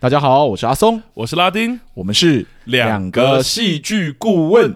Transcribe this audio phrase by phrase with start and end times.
[0.00, 4.72] 大家好，我是阿松，我是拉丁，我们是两个戏剧顾问。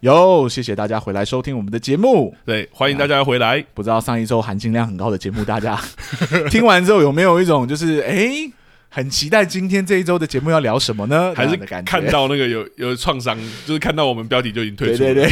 [0.00, 2.34] 哟，谢谢大家回来收听我们的节目。
[2.46, 3.62] 对，欢迎大家回来。
[3.74, 5.78] 不知道上一周含金量很高的节目，大家
[6.50, 8.50] 听完之后有没有一种就是哎？
[8.94, 11.34] 很期待今天这一周的节目要聊什么呢？
[11.34, 13.36] 还是看到那个有有创伤，
[13.66, 15.30] 就是看到我们标题就已经退出了，对对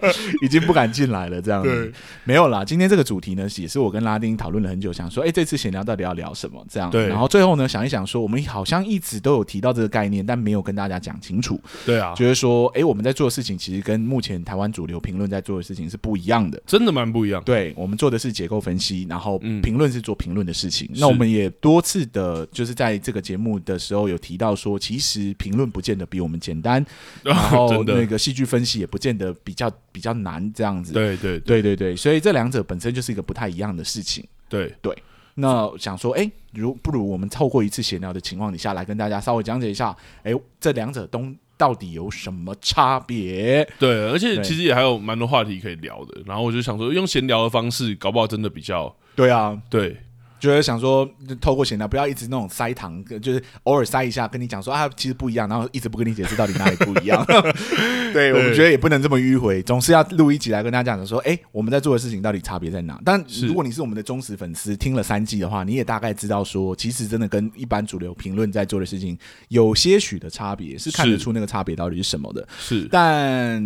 [0.00, 1.42] 对， 已经不敢进来了。
[1.42, 1.92] 这样子
[2.24, 2.64] 没有啦。
[2.64, 6.64] 今天这个主题呢，也是我跟拉丁讨论了很久，想说，哎，这次闲聊到底要聊什么？
[6.70, 6.88] 这样。
[6.88, 7.06] 对。
[7.06, 11.60] 然后最后呢，想一想说，我们好像一直都有提到这个概念，但没有跟大家讲清楚。
[11.84, 12.14] 对啊。
[12.16, 17.42] 就是说，哎，我们在做的事情其实跟目前台湾主流评论在做的事情是不一样的，真的蛮不一样。
[17.44, 20.88] 对，我们做的是结构分析，然后评论是做评论的事情。
[20.94, 23.46] 那我们也多次的，就是在这个节目。
[23.66, 26.84] 的时候有提到说，其实评论不见得比我们简单，
[27.24, 30.92] 然后那个戏剧分析也不见得比较比较难，这样子。
[30.92, 34.24] 对对对对对，所以这两者本身就是一个不太一样的事情。
[34.48, 34.96] 对对，
[35.34, 43.68] 那想说，哎，如不如我们透过一次闲聊的情况底下来跟大家稍微讲解一下，哎，这两者东到底有什么差别？
[43.78, 46.20] 对，而且其实也还有蛮多话题可以聊的。
[46.26, 49.96] 然后我就想说，用闲聊的方式，搞不好真的比较对啊，对。
[50.38, 51.08] 就是想说，
[51.40, 57.24] 透过闲聊，不要一直那种塞糖，就是偶尔塞一下，跟你讲说啊，其实不一样，然后一直不跟你解释到底哪里不一样。
[58.12, 63.00] 对，对我们觉得也不能这么迂回，总是要录一集来跟大家讲说，哎、欸，我们在做的事情到底差别在哪？
[63.04, 72.46] 但如果你是我们的忠实粉丝，听了三季的话，你也大概知道说，其实真的跟一般主流评论在做的事情有些许的差别，是看得出那个差别到底是什么的。
[72.58, 73.62] 是，但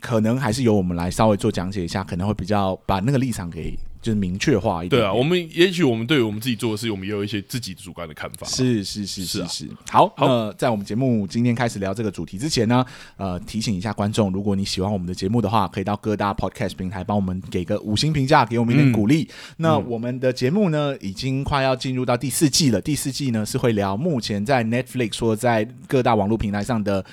[0.00, 3.78] 可能还是由我们来稍微做讲解一下，可能会比较把那个立场给。
[4.02, 5.02] 就是明确化一点，点。
[5.02, 8.46] 对啊，我们也许我们对于我们自己做的事，我们也有一些自己主观的看法。
[8.46, 9.68] 是是是是是。
[9.90, 12.84] 好，好，那在我们节目今天开始聊这个主题之前呢，
[13.16, 19.22] 呃，提醒一下观众，如果你喜欢我们的节目的话，可以到各大 Podcast 平台帮我们给个五星评价，给我们一点鼓励。
[19.22, 22.80] 嗯、那我们的节目呢，已经快要进入到第四季了。
[22.80, 27.04] 第四季呢，是会聊目前在 Netflix 或在各大网络平台上的。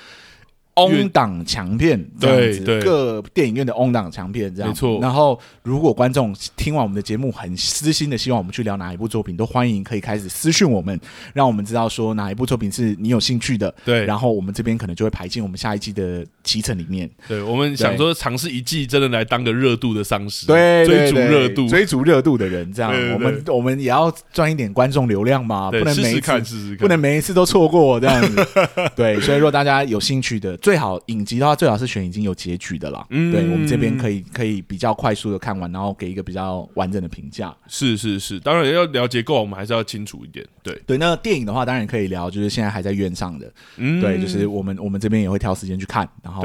[0.86, 5.00] On 档强片这样子，对对，各电影院的 on 档强片这样，没错。
[5.00, 10.98] 然后，如果观众听完我们的节目，很私心的希望我们去聊哪一部作品，都欢迎可以开始私讯我们，
[11.32, 13.74] 让我们知道说哪一部作品是你有兴趣的。
[13.84, 17.08] 对，然后我们这边可能就会排进我们下一季的期程里面。
[17.28, 22.90] 对，我们想说尝试一季，真的来当个热度的丧尸，对，追逐热度，追逐热度的人这样。
[23.12, 28.46] 我们我们也要赚一点观众流量嘛，不能每一看试试看，不能每一次都错过这样子。
[28.96, 33.06] 对，所以如果大家有兴趣的，最好影集的话，最好是选已经有结局的啦。
[33.10, 37.54] 嗯，对，我们这边可以可以比较快速的看完，然后给一个比较完整的评价。
[37.66, 40.44] 是是是，当然要了结构，我们还是要清楚一点。
[40.62, 43.52] 对对，那电影的话，当然可以聊，就是现在还在院上的。
[43.76, 46.37] 嗯，对，就是我们我们这边也会挑时间去看，然后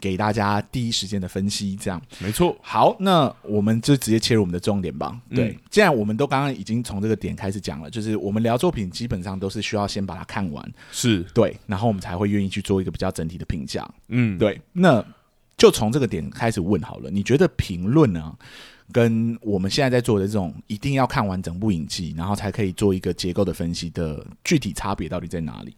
[0.00, 1.76] 给大家第一时间的分析。
[1.76, 2.56] 这样没错。
[2.62, 5.18] 好，那我们就直接切入我们的重点吧。
[5.34, 13.88] 对，嗯、既然我们都刚刚已经从这个点开始讲了，就是我们聊作品基本上都是需要先把它看完，是对，然后我们才会愿意去做一个比较整体的评价。
[14.08, 15.04] 嗯，对，那
[15.56, 17.10] 就从这个点开始问好了。
[17.10, 18.34] 你觉得评论呢，
[18.90, 25.76] 跟我们现在在做的这种一定要看完整部影集，然后才可以做一个结构的分析的具体差别到底在哪里？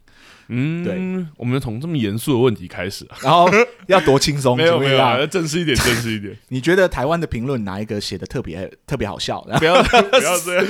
[0.49, 3.49] 嗯，对，我们从这么严肃的问题开始，然后
[3.89, 6.37] 要多轻松，没有没有，要正式一点， 正式一点。
[6.49, 9.41] 你觉得台湾的评论哪一个写的特别特别好笑？
[9.59, 10.67] 不要不要这样。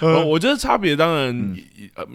[0.00, 1.56] 呃，我觉得差别当然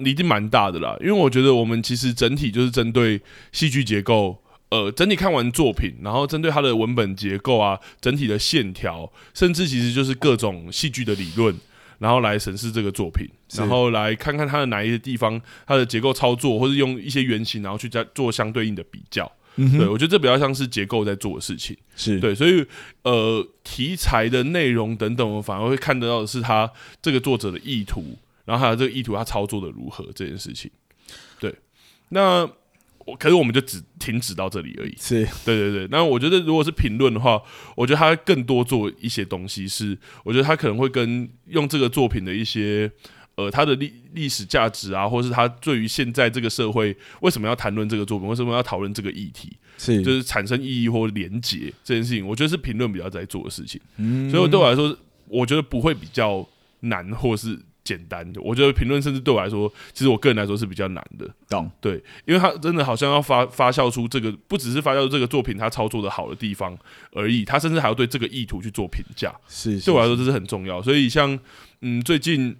[0.03, 3.19] 一定蛮大的啦，因为我觉得我们其实整体就是针对
[3.51, 4.37] 戏剧结构，
[4.69, 11.55] 呃，整体看完作品，然后针对它的文本结构啊，整体的线条，甚至其实就是各种戏剧的理论。
[11.99, 19.31] 然后来审视这个作品，然后来看看它的哪一些地方，它的结构操作，或者用一些原型，然后去再做相对应的比较。
[19.57, 21.77] 嗯、对，我觉得这比较像是结构在做的事情。
[21.95, 22.65] 是对，所以
[23.03, 26.71] 呃，题材的内容等等，我反而会看得到的是他
[27.01, 30.71] 这个作者的意图，然后还有这个意图他操作的如何这件事情。
[31.39, 31.53] 对，
[32.09, 32.49] 那。
[33.17, 34.95] 可是我们就只停止到这里而已。
[34.97, 35.87] 是对对对。
[35.89, 37.41] 那我觉得如果是评论的话，
[37.75, 42.91] 我觉得他更多做一些东西是，我觉得他可能会跟用这个作品的一些
[43.35, 53.79] 呃，他的历历史价值啊，或是他对于现在这个社会为什么要谈论这个作品，为什么要讨论这个议题，是就是产生意义或连结这件事情，我觉得是评论比较在做的事情。
[53.97, 54.97] 嗯，所以对我来说，
[55.27, 56.47] 我觉得不会比较
[56.81, 57.59] 难，或是。
[57.89, 61.27] 简单的，我觉得评论甚至对我来说，其实我个人来说是比较难的。
[61.49, 61.95] 懂对，
[62.25, 66.77] 因为他真的好像要发发酵出这个，不只是发酵出这个作品他操作的好的地方
[67.13, 69.33] 而已，他甚至还要对这个意图去做评价。
[69.47, 70.79] 是，对我来说这是很重要。
[70.83, 71.39] 所以像
[71.81, 72.55] 嗯，最近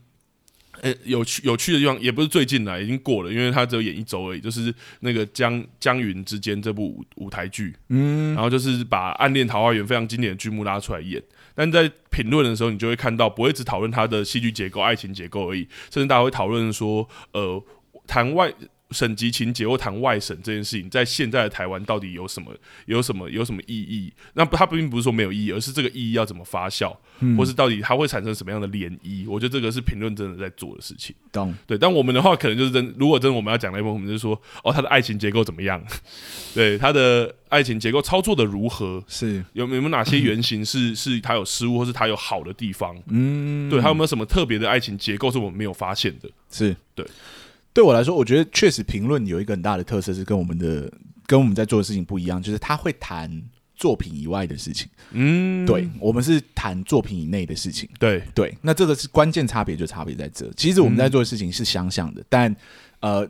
[0.82, 4.40] 呃，有趣有趣的地方也不是最近啦，已经过了，因为他只有演一周而已。
[4.40, 11.22] 就是那个江江云之间这部舞舞台剧，嗯，然后就是把《暗恋桃花源》非常经典的剧目拉出来演。
[11.56, 17.64] 但在评论的时候，你就会看到，不会只讨论他的戏剧结构、爱情结构而已，甚至大家会讨论说，呃，
[18.08, 18.54] 谈外。
[18.92, 22.52] 省级情节或谈外省这件事情，在现在的台湾到底有什么、
[22.86, 24.12] 有什么、有什么意义？
[24.34, 29.30] 那不，它并不是说没有意义，而是这个意义要怎么发酵，嗯、或是到底它会产生什么样的涟漪？
[29.30, 31.16] 我觉得这个是评论真的在做的事情。
[31.32, 35.80] 懂对，但我们的话，可能就是真，如果真的我们要讲那一部分，我们就是说，哦，他的爱情结构怎么样？
[36.56, 39.04] 对，他的爱情结构操作的如何？
[39.08, 42.98] 是有有没有哪些原型是 是他有失误，或是他有好的地方？
[43.10, 46.28] 嗯，对，还有没有什么特别的爱情结构是我们没有发现的？
[46.50, 47.06] 是对。
[47.74, 50.92] 对我来说，我觉得确实评论有一个很大的特色，是跟我们的
[51.26, 53.42] 跟我们在做的事情不一样，就是他会谈
[53.76, 54.88] 作品以外的事情。
[55.12, 57.90] 嗯，对，我们是谈作品以内的事情。
[58.00, 60.52] 对对，那这个是关键差别，就差别在这。
[60.58, 62.56] 其实我们在做的事情是相像的，嗯、但
[63.02, 63.30] 呃。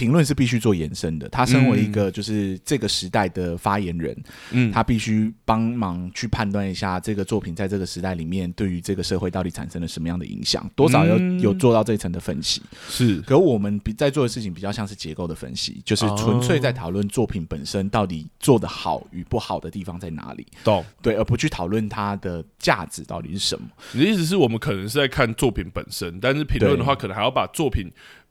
[0.00, 1.28] 评论是必须做延伸的。
[1.28, 4.16] 他身为一个就是这个时代的发言人，
[4.50, 12.62] 嗯，他必须帮忙去判断一下这个作品在这个时代里面对于这个社会到底产生了什么样的影响，多少要有做到这一层的分析。
[12.88, 20.46] 是，可我们比在做的事情比较像是结构的分析，就是纯粹在讨论作品本身到底做的好与不好的地方在哪里。
[20.64, 23.68] 懂，对，而不去讨论它的价值到底是什么。
[23.92, 27.90] 你的意思是我们可能是在看作品本身，但是评论的话，可能还要把作品。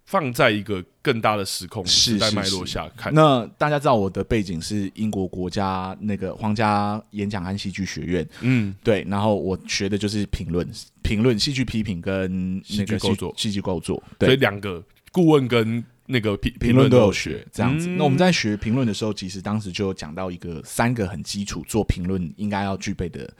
[0.10, 3.14] 放在一个更大的时空时代脉络下看。
[3.14, 9.06] 那大家知道我的背景是英国国家那个皇家演讲和戏剧学院，嗯，对。
[9.08, 10.68] 然后我学的就是评论、
[11.04, 14.02] 评论、戏剧批评跟那个构作、戏剧构作。
[14.18, 17.88] 对，所以两个顾问跟那个评评论都有学这样子。
[17.90, 23.32] 那我们在学评论的时候，其实当时就有讲到一个三个很基础做评论应该要具备的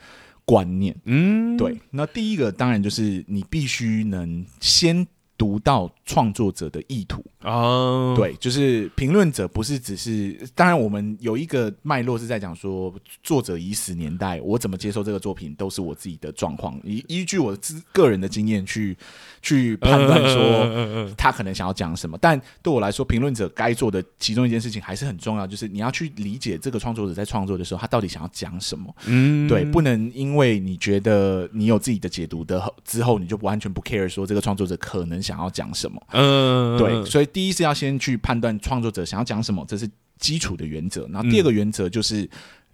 [0.44, 0.94] 观念。
[1.06, 1.76] 嗯，对。
[1.90, 5.04] 那第一个当然就是你必须能先。
[5.40, 18.94] 读到创作者的意图啊，对，就是评论者不是只是，当然我们有一个脉络是在讲说，作者已死年代，我怎么接受这个作品都是我自己的状况，依依据我自个人的经验去
[19.40, 22.18] 去判断说他可能想要讲什么。
[22.20, 28.94] 但对我来说，评论者该做的其中一件事情还是很重要，就是你要去理解这个创作者在创作的时候，他到底想要讲什么。
[29.06, 36.02] 嗯，对，不能因为你觉得你有自己的解读的之后，你就完全不 care 说这个创作者可能想要讲什么？
[36.10, 39.88] 嗯，对，所以第一是要先去判断创作者想要讲什么，这是
[40.18, 41.06] 基础的原则。
[41.12, 42.28] 然后第二个原则就是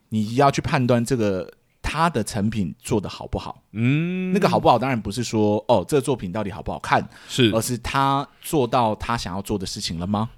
[0.08, 1.47] 你要去判断这个
[1.82, 3.62] 他的成品做的好不好。
[3.73, 10.31] 嗯，那个好不好，当然不是说哦，这个作品到底好不好看，是，而是他做到他想要做的事情了吗？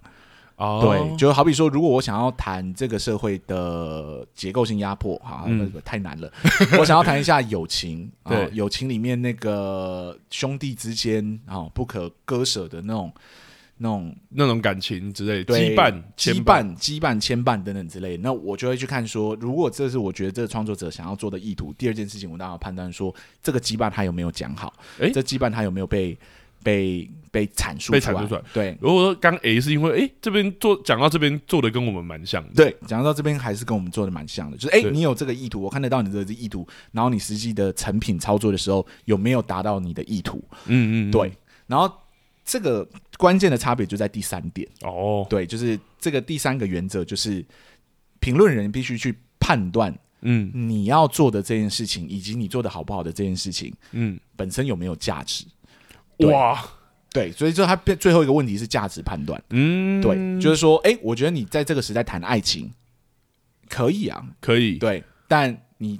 [0.58, 6.28] 哦，对，就好比说，如果我想要谈这个社会的结构性压迫，哈，那个太难了。
[6.80, 13.12] 我想要谈一下友情，对，友情里面那个兄弟之间啊不可割舍的那种、
[13.76, 26.18] 那种、那种感情之类的羁绊、羁绊、羁绊、牵绊等等之类，那我就会去看说，如果这是我觉得这个创作者想要做的意图，第二件事情，我当然要判断说，这个羁绊他有没有讲好，诶，这羁绊他有没有被。
[26.68, 28.42] 被被阐述，被阐述出来。
[28.52, 32.50] 对，如果说刚 A 是因为，哎、欸，这边做讲到这边做的跟我们蛮像的。
[32.54, 34.56] 对，讲到这边还是跟我们做的蛮像的。
[34.58, 40.44] 就是，哎、欸，你有这个意图，我看得到你的这个意图，然后你实际的成品操作的时候有没有达到你的意图？
[40.66, 41.32] 嗯，嗯嗯，对。
[41.66, 41.90] 然后
[42.44, 42.86] 这个
[43.16, 47.44] 关键的差别就在第三点哦，对，就是这个第三个原则就是
[48.20, 55.44] 评论人必须去判断，嗯，你要做的这件事情以及你做的好不好的这件事情，嗯，本身有没有价值？
[56.18, 56.62] 对哇，
[57.12, 59.42] 对，所以就他变最后一个问题是价值判断。
[59.50, 62.70] 嗯，对，就是说，哎、欸，我觉得你在这个时代谈爱情
[63.68, 65.98] 可以啊，可以，对，但你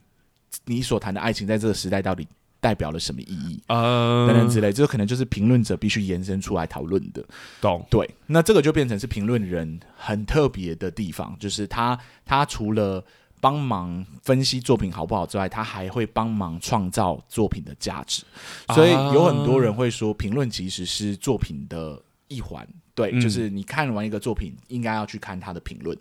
[0.65, 2.27] 你所谈的爱情在这个时代到底
[2.61, 4.27] 代表了什么意义啊？
[4.27, 7.25] 等等之类，这个可能就是评论者必须延伸出来讨论的。
[7.61, 7.87] 懂？
[7.89, 13.05] 对，那这个就变成是评论人很特别的地方，就是他他除了。
[13.40, 18.23] 帮忙分析作品好不好之外，他还会帮忙创造作品的价值，
[18.75, 22.66] 所以有很多人会说，评论其实是作品的一环。
[22.95, 25.97] 对，嗯、就是你看完一个作品，应该要去看他的评论。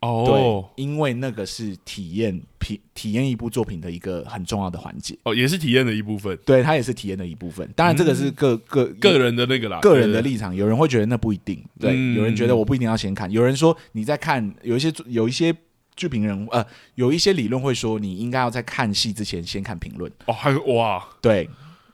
[0.00, 5.18] 哦，对，因为那个是体验体体验一部作品的一个很重要的环节。
[5.22, 6.38] 哦，也是体验的一部分。
[6.44, 7.66] 对，它也是体验的一部分。
[7.74, 10.54] 当然，这个是个个、嗯、个人的那个啦，个人的立场。
[10.54, 11.64] 有人会觉得那不一定。
[11.80, 13.30] 对，嗯、有人觉得我不一定要先看。
[13.32, 15.56] 有人说你在看有一些有一些。
[15.96, 20.32] 剧评人呃，有一些理论会说，你应该要在看戏之前先看评论哦。
[20.32, 21.48] 还有哇，对，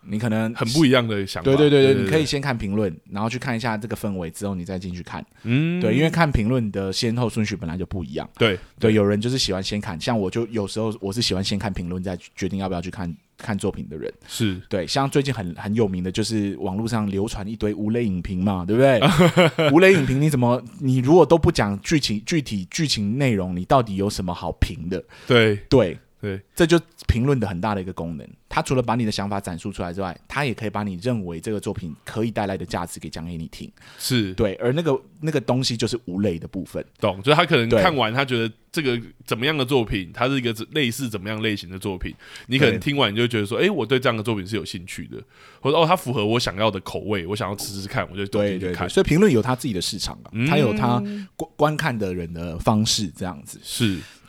[0.04, 1.44] 你可能很不一样的想法。
[1.44, 5.24] 对对对对，你可以先看评论，然后去看一下这个氛围之后，你再进去看。
[5.44, 8.28] 嗯，对，因为看评论的先后顺序本来就不一样。
[8.36, 14.10] 对对，有人就是喜欢先看，像我就有时候我是喜欢先看评论，再决定要不要去看看作品的人。
[14.26, 19.00] 是对，像最近很很有名的就是网络上流传一堆无雷影评嘛，对不对？
[19.72, 25.02] 无雷影评你怎么你如果都不讲剧情具体剧情内容，你到底有什么好评的？
[25.26, 25.98] 对对。
[26.22, 28.26] 对，这就评论的很大的一个功能。
[28.48, 33.68] 它除了把你的想法展述出来之外，它也可以把你认为这个作品可以带来的价值给讲给你听。
[33.98, 36.84] 是对，而那个那个东西就是无类的部分。
[37.00, 42.14] 懂，就是他可能看完，他觉得这个怎么样的作品，它是一个类似怎么样类型的作品。
[42.46, 45.20] 你可能听完你就觉得说，哎，我对这样的作品是有兴趣的，
[45.60, 48.88] 或者哦，它符合我想要的口味，我想要吃吃看，我就对对看。
[48.88, 51.02] 所以评论有他自己的市场啊，他有他
[51.34, 54.21] 观观看的人的方式，这样子是对。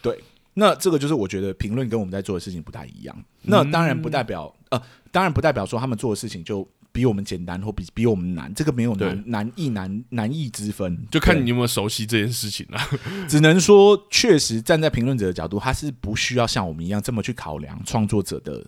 [0.53, 3.15] 那这个就是我觉得评论跟我们在做的事情不太一样。
[3.41, 4.81] 那当然不代表呃，
[5.12, 8.53] 当然不代表说他们做的事情就比我们简单或比比我们难。
[8.53, 12.79] 这个没有难难易难难易之分，就看你有没有熟悉这件事情了。
[13.27, 18.65] 只能说，确实站在评论者的角度，他是不需要像我们一样这么去考量创作者的。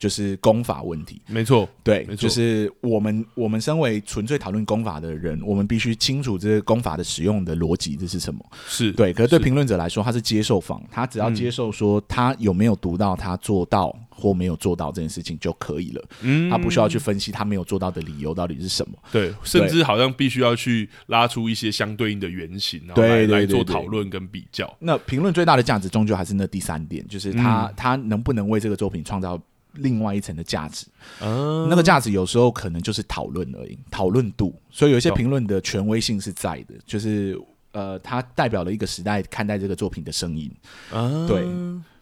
[0.00, 9.12] 就是功法问题，没错，对，就是我们我们身为纯粹讨论功法的人，我们必须清楚这个功法的使用的逻辑这是什么，是对。
[9.12, 24.74] 可是对评论者来说，他是接受方，他只要接受说他有没有读到他做到或没有做到这件事情就可以了，嗯，他不需要去分析他没有做到的理由到底是什么，对，甚至好像必须要去拉出一些相对应的原型，然后来来做讨论跟比较。
[24.78, 29.38] 那评论最大的价值终究还是那第三点，就是他他能不能为这个作品创造。
[29.82, 30.86] 另外一层的价值，
[31.20, 34.54] 嗯，那个价值有时候可能就是讨论而已，讨论度。
[34.70, 37.38] 所以有一些评论的权威性是在的，就是
[37.72, 40.50] 呃，它代表了一个时代看待这个作品的声音。
[40.92, 41.44] 嗯，对，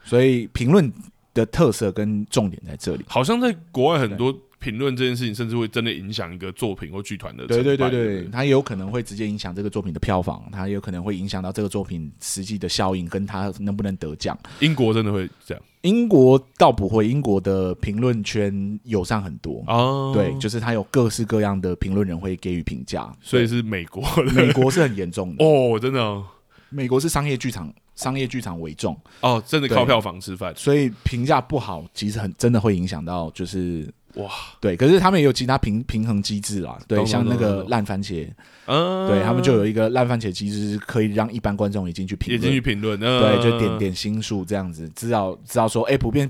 [0.04, 0.92] 所以评论
[1.34, 3.04] 的特色跟重点在这里。
[3.08, 7.46] 好像在国外很多评论这件事情，甚至会真的影响一个作品或剧团的。
[7.46, 14.36] 对对对对，它也有可能会直接影响这个作品的票房，它也有可能会影响到这个作品实际的效应，跟它能不能得奖。
[14.60, 15.62] 英国真的会这样。
[15.82, 19.62] 英国倒不会，英国的评论圈友善很多。
[19.66, 20.12] 哦。
[20.14, 24.02] 对，就是他有各式各样的评论人会给予评价，所以是美国，
[24.34, 25.44] 美国是很严重的。
[25.44, 26.24] 哦，真的、哦，
[26.70, 28.98] 美国是商业剧场，商业剧场为重。
[29.20, 33.86] 哦，真的靠票房吃饭，所以评价不好，其实很真的会影响到就是。
[34.14, 38.26] 哇，对，可是他们也有其他平平衡机制啦，对，像那个烂番茄，
[38.64, 46.28] 嗯，对他们就有一个烂番茄机制，是可以让一般观众也进去评论，也进去评论，对，就点点心数这样子，知道知道说，哎，普遍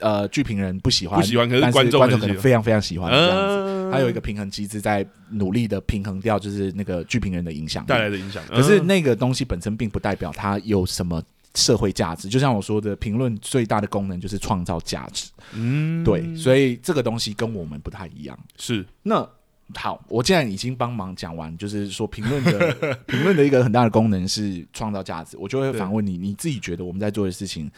[0.00, 11.22] 呃剧评人不喜欢，不喜欢，可是观众观众可能非常非常喜欢这样子，他有一个平衡机制在努力的平衡掉，就是那个剧评人的影响带来的影响，可是那个东西本身并不代表它有什么。
[11.58, 15.30] 社会价值，就像我说的，评论最大的功能就是创造价值。
[15.54, 18.38] 嗯，对，所以这个东西跟我们不太一样。
[18.58, 19.26] 是，那
[19.74, 27.70] 好，我既然已经帮忙讲完，就是说评论的 评论的一个很大的功能是创造价值，我就会反问你，你自己觉得我们在做的事情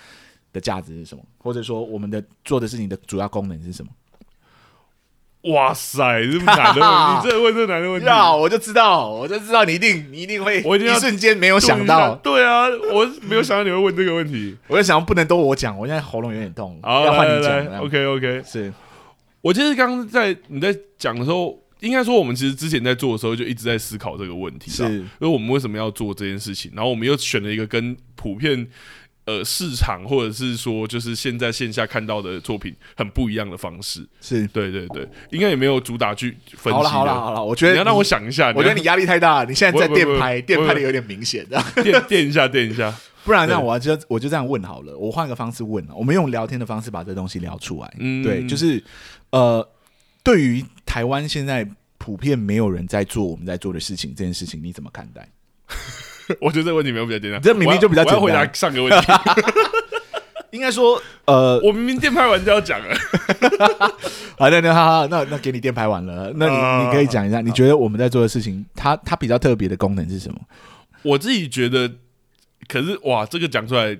[0.52, 1.22] 的价值是什么？
[1.38, 3.92] 或者说我们的做的事情的主要功能是什么？
[5.42, 6.90] 哇塞，这么难的问
[7.22, 18.72] 题， 你这问这难的问题，呀，我就知道，我就知道你一定，你一定会，我一定一瞬间没有想到，对啊，我没有想到你会问这个问题，我在想不能都我讲，我现在喉咙有点痛，要换你讲，OK OK，是。
[19.40, 28.66] 我其实刚刚在你在讲的时候，应该说我们其实之前在做的时候就一直在思考这个问题，是，因为我们为什么要做这件事情，然后我们又选了一个跟普遍。
[29.28, 34.46] 呃，市场或者是说，就是现在线下看到的作品很不一样的方式，是。
[34.46, 36.78] 对对对，应该也没有主打去分析。
[36.78, 41.46] 好了好了好了，我觉得你要让我想一下，我觉得你压力太大了，你现在在电拍，电拍的有点明显，
[41.82, 42.90] 电电一下电一下，
[43.22, 47.94] 不然那我就我就这样问好了，我换个方式问，我们用聊天的方式把这东西聊出来。
[47.98, 48.82] 嗯，对，就是
[49.28, 49.68] 呃，
[50.22, 51.68] 对于台湾现在
[51.98, 55.28] 普遍没有人在做我们在做的事情，这件事情你怎么看待？
[56.40, 58.22] 我觉得这个问题没有比较简单，这明明就比较简单。
[58.22, 59.12] 我要回答上个问题，
[60.50, 62.94] 应该说，呃，我明明电拍完就要讲了。
[64.38, 70.38] 好的，那好，那那给你电拍完了，那你你可以讲一下，你觉得我们在做的事情，它它比较特别的功能是什么？
[71.02, 71.90] 我自己觉得，
[72.66, 73.98] 可是哇，这个讲出来，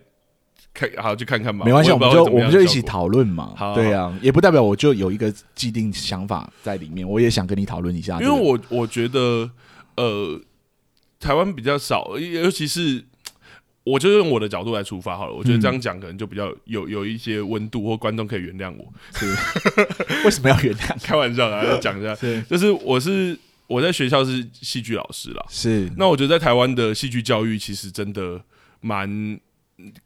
[0.72, 1.64] 看好去看看吧。
[1.64, 3.54] 没关系，我们就我们就一起讨论嘛。
[3.74, 8.18] 对呀，也不代表我就有一个既定想法在里面，我也想跟你讨论一下。
[8.20, 9.50] 因为我我觉得，
[9.96, 10.40] 呃。
[11.20, 13.04] 台湾比较少，尤其是，
[13.84, 15.34] 我就用我的角度来出发好了。
[15.34, 18.92] 我觉得这样讲可能就比较有有一些温度，或观众可以原谅我。
[19.14, 19.26] 是
[20.24, 20.96] 为什么要原谅？
[21.02, 22.14] 开玩笑啊，讲一下。
[22.16, 25.44] 是，就是我是我在学校是戏剧老师啦。
[25.48, 28.40] 是，那我觉得在台湾的戏剧教育其实真的
[28.80, 29.40] 蛮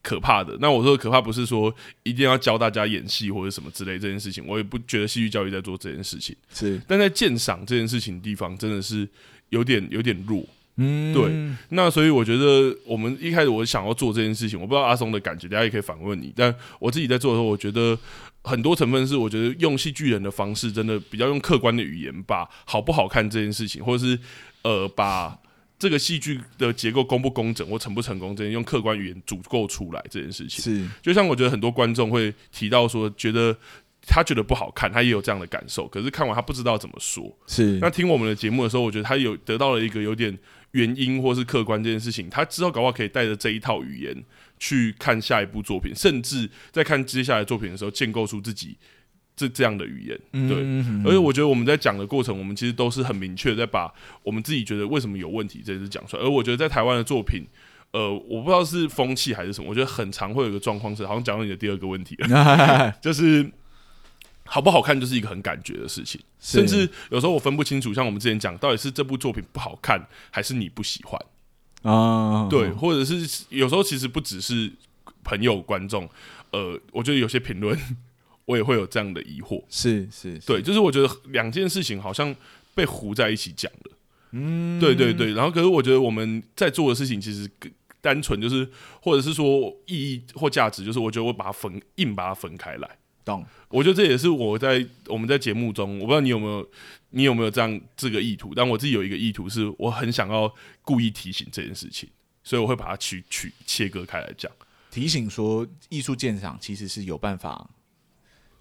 [0.00, 0.56] 可怕的。
[0.60, 6.34] 那我说的可怕不是说一定要教大家演戏或者什么之类这件事情，我也不觉得戏剧教育在做这件事情。
[6.54, 9.06] 是，但在鉴赏这件事情的地方真的是
[9.50, 10.46] 有点有点弱。
[10.76, 11.30] 嗯，对，
[11.76, 16.32] 那所以我觉得我们一开始我想要做这件事情，我不知道阿松的感觉，大家也可以反问你。
[16.34, 17.98] 但我自己在做的时候，我觉得，
[18.42, 24.18] 很多成分是我觉得用戏剧人的方式，真的比较用客观的语言，把好不好看这件事情，或者是
[24.62, 25.38] 呃把
[25.78, 30.62] 这个戏剧的结构工不工整或成不成功，这些用客观语言组构出来这件事情。
[30.62, 33.54] 是，就像我觉得很多观众会提到说，觉得
[34.06, 37.36] 他觉得不好看，他也有这样的感受，可是看完他不知道怎么说。
[37.46, 40.36] 是，那听我们的节目的时候，我觉得他有得到了一个有点
[40.72, 44.24] 原因或是客观这件事情，他之后搞不好可以带着这一套语言
[44.58, 48.76] 去看下一部作品，甚至在看接下来作品的时候，建构出自己
[49.36, 50.18] 这这样的语言。
[50.48, 50.58] 对，
[51.04, 56.22] 而且我觉得我们在讲的过程，我们其实都是很明确在把我们自己觉得为什么有问题这件事讲出来。
[56.22, 57.44] 而我觉得在台湾的作品，
[57.92, 63.50] 呃，我不知道是风气还是什么，我觉得很常会有一个状况是，好像讲到你的第二个问题了， 就是
[64.44, 71.20] 好不好看就是一个很感觉的事情，甚至有时候我分不清楚，像我们之前讲，到底是这部作品不好看，还是你不喜欢。
[71.82, 74.70] 啊，对，或者是有时候其实不只是
[75.24, 76.08] 朋友观众，
[76.50, 77.76] 呃，我觉得有些评论
[78.44, 82.34] 我也会有这样的疑惑，是是，是，对，就是我觉得两件事情好像
[82.74, 83.96] 被糊在一起讲了，
[84.32, 87.50] 嗯，对对对，然后可是我觉得我们在做的事情其实
[88.00, 88.68] 单纯就是，
[89.00, 92.98] 或者是说意义或价值，就是我觉得我把它分硬把它分开来。
[93.24, 96.70] 懂，我觉得这也是我在我们在节目中，我不知道你有没有，
[97.10, 100.52] 你有没有这样这个意图，但我自己有一个意图，是我很想要
[100.82, 102.08] 故意提醒这件事情，
[102.42, 104.50] 所以我会把它去去切割开来讲，
[104.90, 107.70] 提醒说艺术鉴赏其实是有办法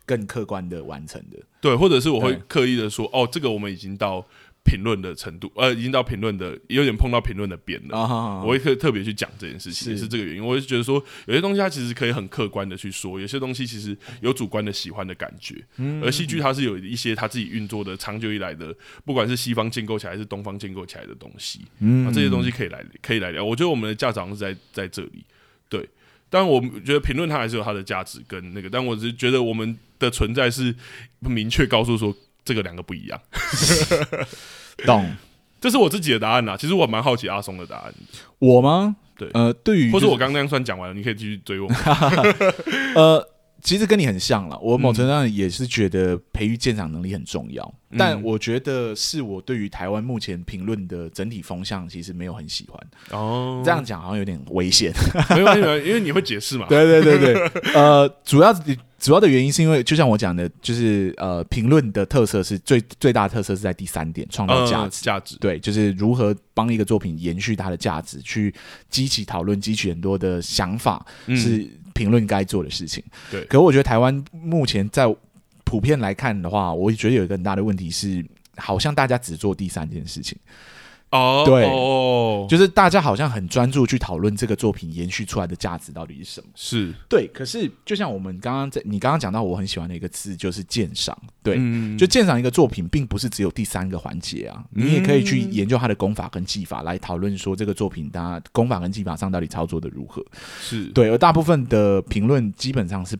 [0.06, 4.25] 更客观的完成的，对，或者是我会刻意的说，哦，这个我们已经到。
[4.63, 7.98] 评论的程度，呃，已经到评论的，有点碰到评论的边了。
[7.98, 8.46] Uh-huh.
[8.46, 10.46] 我会特特别去讲这件事情，是也是这个原因。
[10.46, 15.56] 我就觉得说，有些东西它其实可以很客观的去说，有些东西其实有主观的喜欢的感觉。
[15.77, 23.44] 嗯，而戏剧它是有一些它自己运作的长久以来的，不管是西方建构起来还是东方建构起来的东西，嗯，啊、这些东西可以来可以来聊。
[23.44, 25.25] 我觉得我们的价值好像是在在这里，
[25.68, 25.89] 对。
[26.34, 30.74] 但我觉得评论它还是有它的价值跟那个，但我只是觉得我们的存在是
[31.20, 33.19] 不明确告诉说这个两个不一样。
[34.86, 35.15] 懂，
[35.60, 36.57] 这是我自己的答案啦。
[36.57, 37.93] 其实我蛮好奇阿松的答案。
[38.39, 38.95] 我吗？
[39.17, 41.69] 对，呃，对于、就是，或者我刚刚那样算讲完了，你可以继续追我。
[42.95, 43.27] 呃，
[43.62, 44.57] 其实跟你很像了。
[44.59, 52.88] 我某程度上也是觉得培育鉴赏能力很重要，嗯、但我觉得是我对于台湾目前评论的整体风向其实没有很喜欢。
[53.12, 54.92] 哦，这样讲好像有点危险。
[55.29, 56.66] 没有没有，因为你会解释嘛。
[56.68, 58.53] 对对对对， 呃，主要
[59.00, 65.03] 主要的原因是因为，就像我讲的，就是呃，评论的特色是最最大的特色是在第三点，创造价值。
[65.03, 68.53] 价、呃、值对，就是如何帮一个作品延续它的价值，去
[68.90, 73.04] 激起讨论，激起很多的想法，嗯、是评论该做的事情。
[73.30, 75.06] 对，可我觉得台湾目前在
[75.64, 78.25] 普遍来看的话，我觉得有一个很大的问题是，
[78.58, 80.38] 好像大家只做第三件事情。
[81.11, 82.50] 哦、oh，对，oh.
[82.50, 86.47] 就是大家好像很专注去讨论这个作品延续出来的价值到底是什么？
[86.55, 91.17] 是对，可是就像我们刚刚在你刚刚讲到，我很喜欢的一个词就是鉴赏。
[91.43, 100.24] 对，嗯、就鉴赏一个作品，并不是只有第三个环节啊，你也可以去研究它的功法跟技法，来讨论说这个作品它功法跟技法上到底操作的如何。
[100.61, 103.17] 是对，而大部分的评论基本上是。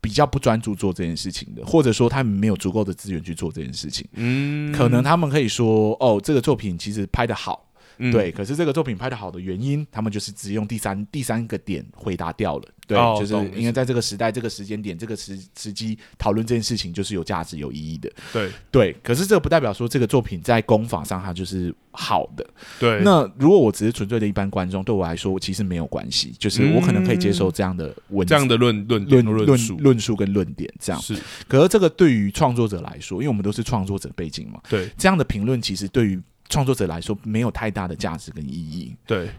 [0.00, 4.06] 比较不专注做这件事情的，或者说他们没有足够的资源去做这件事情。
[4.14, 7.69] 嗯，可能他们可以说，哦，这个作品其实拍的好。
[8.00, 12.64] 嗯、对，可是这个作品拍的好的原因，他们就是只用第三第三个点回答掉了。
[12.86, 18.10] 对，哦、就是因为在这个时代、这个时间点、这个时时机讨论这件事情，就是有价值、有意义的。
[18.32, 22.44] 对对，可是这个不代表说这个作品在工坊上它就是好的。
[22.80, 31.00] 对，那如果我只是纯粹的一般观众，对我来说其实没有关系，就是我可能可以接受这样的文、嗯、这样的论论论论述论述跟论点这样。
[31.00, 39.30] 是，可是这个对于创作者来说，因为我们都是创作者背景嘛，对这样的评论，其实对于创作者来说没有太大的价值跟意义，对，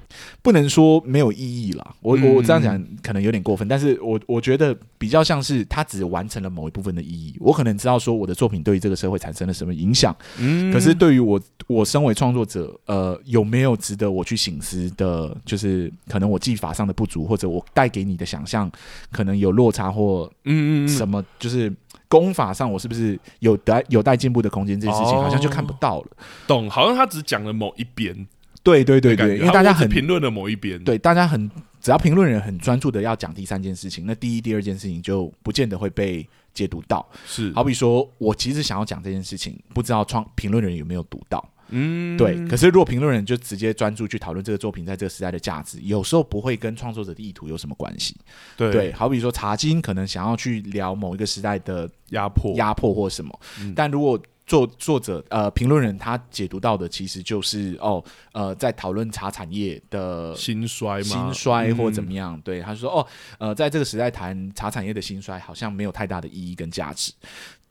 [0.41, 1.93] 不能说没有意义啦。
[2.01, 7.35] 我我这样讲可能有点过分，但是我我觉得比较像是他只完成了某一部分的意义。
[7.39, 15.37] 我可能知道说我的作品对于这个社会产生了什么影响，嗯，可是对于我我身为创作者，呃，有没有值得我去省思的？
[15.45, 18.71] 就是可能我技法上的不足，或者我带给你的想象
[19.11, 21.71] 可能有落差，或嗯嗯什么，就是。
[22.11, 24.77] 功法上，我是不是有待有待进步的空间？
[24.77, 26.07] 这件事情好像就看不到了。
[26.11, 26.69] 哦、懂？
[26.69, 28.27] 好像他只讲了某一边。
[28.61, 30.77] 对对对对，因为大家很评论了某一边。
[30.83, 37.07] 对，大家很只要评论人很专注的要讲第三件事情，那第一、第二件事情就不见得会被解读到。
[37.25, 41.43] 是，好比说我其实想要讲这件事情，不知道创评论人有没有读到。
[41.71, 42.37] 嗯，对。
[42.47, 48.15] 可是，如果评论人就直接专注去讨论这个作品在这个时代的价值，有时候不会跟创作者的意图有什么关系。
[48.55, 53.39] 对，对，好比说茶金可能想要去聊某一个时代的压迫、压迫或什么。
[53.61, 58.03] 嗯、但如果作作者呃评论人他解读到的其实就是哦
[58.33, 62.35] 呃在讨论茶产业的兴衰嘛，兴衰或怎么样？
[62.35, 63.07] 嗯、对，他说哦
[63.37, 67.13] 呃在这个时代谈茶产业的兴衰好像没有太大的意义跟价值。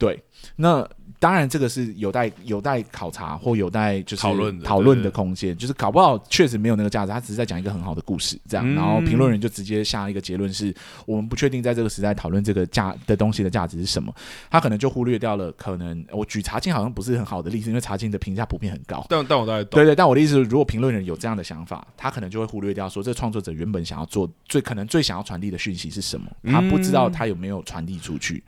[0.01, 0.19] 对，
[0.57, 14.11] 那当然这个是有待有待考察或有待就是讨论讨论的空间，就是搞不好确实没有那个价值，他只是在讲一个很好的故事，这样，嗯、然后评论人就直接下一个结论是我们不确定在这个时代讨论这个价的东西的价值是什么，
[14.51, 28.43] 他可能就忽略掉了可能我举茶经好像不是很好的例子，因为茶经的评价普遍很高，但但我大概懂，对对，但我的意思是，如果评论人有这样的想法，他可能就会忽略掉说这创作者原本想要做最可能最想要传递的讯息是什么，他不知道他有没有传递出去，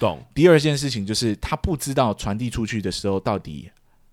[0.00, 0.18] 懂。
[0.34, 1.36] 第二件事情就是。
[1.40, 3.70] 他不知道传递出去的时候到底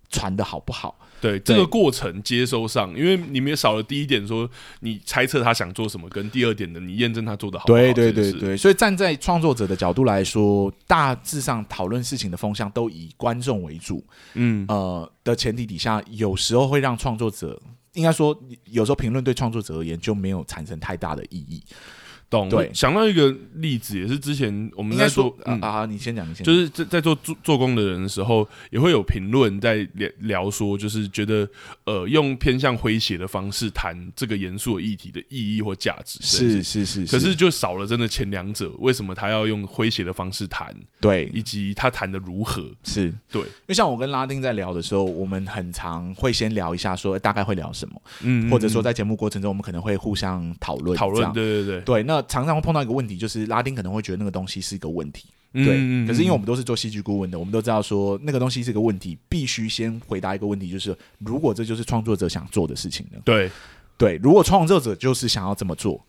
[0.10, 0.96] 传的好不好？
[1.20, 4.48] 对，对这个过程接收上，因为你们也少了第一点说
[4.82, 7.78] 你猜测他想做什么，跟第二点的你验证他做的好不好。
[7.78, 14.06] 对对对对，所以站在创作者的角度来说，大致上讨论事情的风向都以观众为主。
[14.36, 17.60] 嗯呃的前提底下，有时候会让创作者，
[17.94, 21.64] 应该说有时候评论对创作者而言就没有产生太大的意义。
[22.34, 31.48] 懂，对，想到一个例子，也是之前我们在说，啊，你先讲，你先讲，就是在在做做做工的人的时候，也会有评论在聊聊说，就是觉得
[31.86, 36.84] 呃，用偏向诙谐的方式谈这个严肃的议题的意义或价值，是是。
[36.84, 40.76] 是，可是就少了真的前两者，为什么他要用诙谐的方式谈？
[41.00, 42.64] 对，以及他谈的如何？
[42.84, 43.14] 是。
[43.32, 51.82] 对，因为像我跟拉丁在聊的时候，我们很常会先聊一下，说大概会聊什么，嗯，或者说在节目过程中，我们可能会互相讨论讨论，对对对。
[51.82, 52.23] 对，那。
[52.28, 55.78] 常常会碰到一个问题，就是拉丁可能会觉得那个东西是一个问题，对。
[55.78, 63.20] 嗯、可是因为我们都是做戏剧顾问的，我们都知道说那个东西是一个问题，必须先回答一个问题，就是如果这就是创作者想做的事情呢？
[63.24, 63.50] 对
[63.98, 66.04] 对，如果创作者就是想要这么做，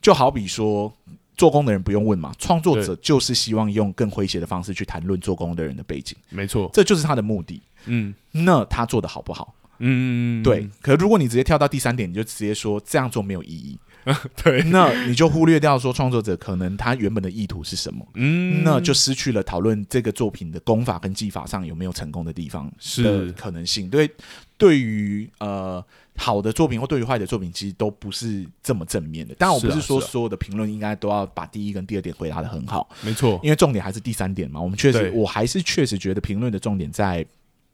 [0.00, 0.92] 就好比说
[1.36, 7.60] 做工的人不用问嘛，创作者就是希望用更诙谐的方式去谈论做工的人的背景，没错，这就是他的目的。
[7.86, 9.54] 嗯，那他做的好不好？
[9.78, 10.66] 嗯，对。
[10.80, 13.78] 可是如果你直接跳到第三点，你就直接说这样做没有意义。
[14.42, 22.70] 对，那你就忽略掉说创作者可能他原本的意图是什么，嗯，那就失去了讨论这个作品的功法跟技法上有没有成功的地方
[23.02, 23.90] 的可能性。
[23.90, 24.08] 对，
[24.56, 25.84] 对于呃
[26.16, 29.34] 好的作品或对于坏的作品，其实都不是这么正面的。
[29.34, 34.60] 当然，我不是说所有的评论应该都要把第一跟第二点回答的很好，没错，因为重点还是第三点嘛。
[34.60, 37.26] 我们确实，我还是确实觉得评论的重点在。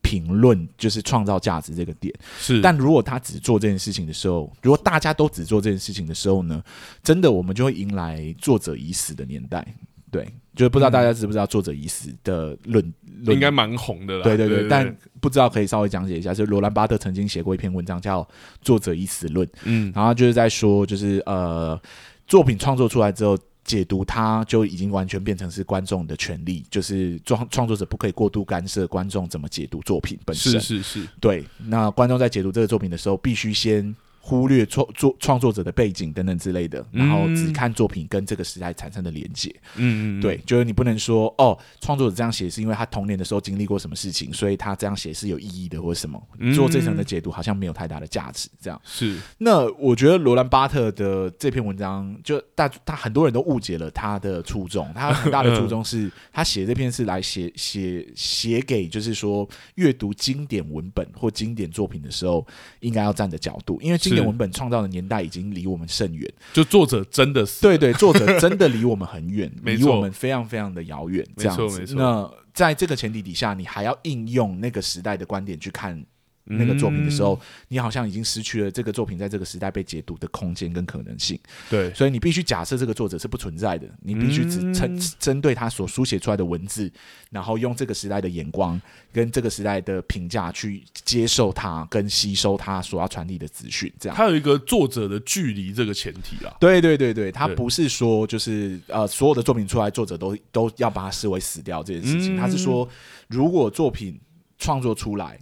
[0.02, 6.62] 评论就是创造价值这个点是，但如果他只做这件事情的时候，如果大家都只做这件事情的时候呢，
[7.02, 9.66] 真的我们就会迎来作者已死的年代。
[10.10, 12.92] 对，就是不知道大家知不知道作者已死的论，
[13.24, 14.24] 论应该蛮红的啦。
[14.24, 18.22] 对对对，对对对，但不知道可以稍微讲解一下，就是罗兰巴特曾经写过一篇文章叫
[18.60, 21.80] 《作者已死论》，嗯，然后就是在说，就是呃，
[22.26, 23.38] 作品创作出来之后。
[23.64, 30.52] 解读它就已经完全变成是观众的权利，就是创创作者不可以过度干涉观众怎么解读作品本身。
[30.52, 31.44] 是是是，对。
[31.66, 33.94] 那观众在解读这个作品的时候，必须先。
[34.24, 39.52] 忽略创作创作者的背景等等之类的，然后只看作品跟这个时代产生的连接。
[39.74, 46.22] 嗯嗯，对，就是你不能说哦，创作者这样写是因为他童年的时候经历过什么事情，所以他这样写是有意义的，或者什么。
[46.54, 48.48] 做这层的解读好像没有太大的价值。
[48.60, 49.18] 这样是。
[49.38, 54.88] 那我觉得罗兰巴特的这篇文章，就大他很多人都误解了他的初衷。
[54.94, 62.46] 他很大的初衷是他写这篇是来写写写给，就是说阅读经典文本或经典作品的时候
[62.80, 71.62] 应该要站的角度，因为经典文本创造的年代已经离我们甚远，就作者真的是对对，作者真的离我们很远， 离我们非常非常的遥远，这样子。
[71.62, 71.96] 没错没错。
[71.96, 76.04] 那在这个前提底下，你还要应用那个时代的观点去看。
[76.44, 81.38] 那个作品的时候，你好像已经失去了这个作品在这个时代被解读的空间跟可能性。
[81.70, 86.90] 对，所以你必须假设这个作者是不存在的，你必须只针针对他所书写出来的文字，
[87.30, 88.80] 然后用这个时代的眼光
[89.12, 93.92] 跟这个时代的评价去接受他跟吸收他所要传递的资讯。
[94.00, 96.52] 这样，他有一个作者的距离这个前提啊。
[96.58, 102.36] 对对对对，他不是说就是呃所有的作品出来，作者都都要把它视为死掉这件事情。
[102.36, 102.88] 他是说，
[103.28, 104.18] 如果作品
[104.58, 105.38] 创作出来。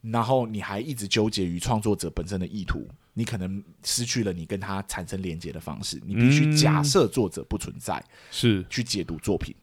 [0.00, 6.00] 然后你还一直纠结于创作者本身的意图，你可能失去了你跟他产生连接的方式。
[6.06, 9.54] 你必须假设作者不存在，是去解读作品。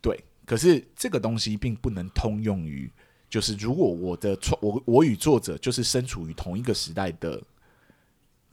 [0.00, 2.90] 对，可是这个东西并不能通用于，
[3.28, 7.42] 就是如果我的创我我与作者就是身处于同一个时代的，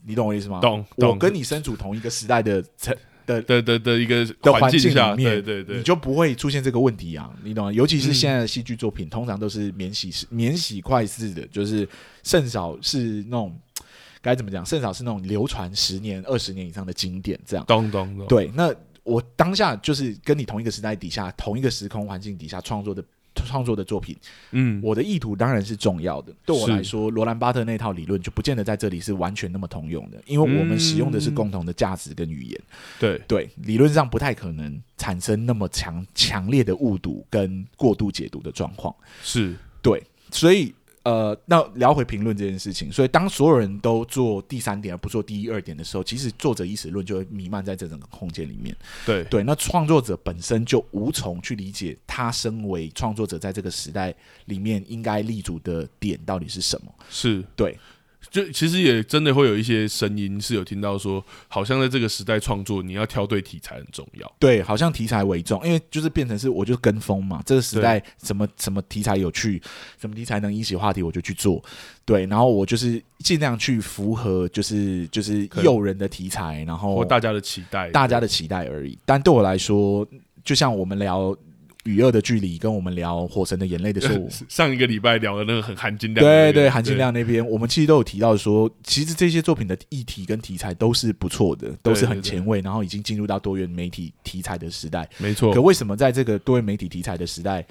[0.03, 0.59] 你懂我意思吗？
[0.59, 2.63] 懂，我跟你身处同一个时代的
[3.27, 7.71] 的的的的一个的环境下面，对对对，你就不会出现这个问题啊，你懂吗？
[7.71, 11.87] 尤其是现在的戏剧作品，通常都是免洗式、免洗快式的，就是
[12.23, 13.55] 甚少是那种
[14.21, 17.65] 该怎么讲，甚少是那种流传十年、二十年以上的经典这样。
[17.67, 23.03] 咚咚咚，对，那我当下就是跟你同一个时代底下、同一个时空环境底下创作的
[23.45, 24.15] 创作的作品，
[24.51, 26.33] 嗯，我的意图当然是重要的。
[26.45, 32.61] 对我来说，罗兰巴特那套理论就不见得在这里是完全那么通用的，因为我们使用的是共同的价值跟语言。
[32.61, 38.95] 嗯、对对，理论上不太可能产生那么强强烈的误读跟过度解读的状况。
[39.21, 40.73] 是对，所以。
[41.07, 48.75] 呃，那聊回评论这件事情，所以当所有人都做第三点而不做第一二点的时候，其实作者意识论就会弥漫在这整个空间里面。
[49.05, 54.13] 对对，那创作者本身就无从去理解他身为创作者在这个时代
[54.47, 56.93] 里面应该立足的点到底是什么。
[57.09, 57.79] 是对。
[58.29, 64.31] 就其实也真的会有一些声音是有听到说，好像在这个时代创作，你要挑对题材很重要。
[64.37, 67.41] 对，好像题材为重，因为就是变成是我就跟风嘛。
[67.45, 69.61] 这个时代什么什么题材有趣，
[69.99, 71.63] 什么题材能引起话题，我就去做。
[72.03, 78.97] 对，然后我就是尽量去符合，就是就是诱人的题材，然后大家的期待，大家的期待而已。
[79.05, 80.05] 但对我来说，
[80.43, 81.35] 就像我们聊。
[81.87, 95.53] 与恶的距离，跟我们聊《火神的眼泪》的时候， 上一个礼拜聊的那个很含金量，对对，含金量那边，我们其实都有提到说，其实这些作品的议题跟题材都是不错的，都是很前卫，然后已经进入到多元媒体题材的时代，没错。
[95.53, 97.65] 可为什么在这个多元媒体题材的时代，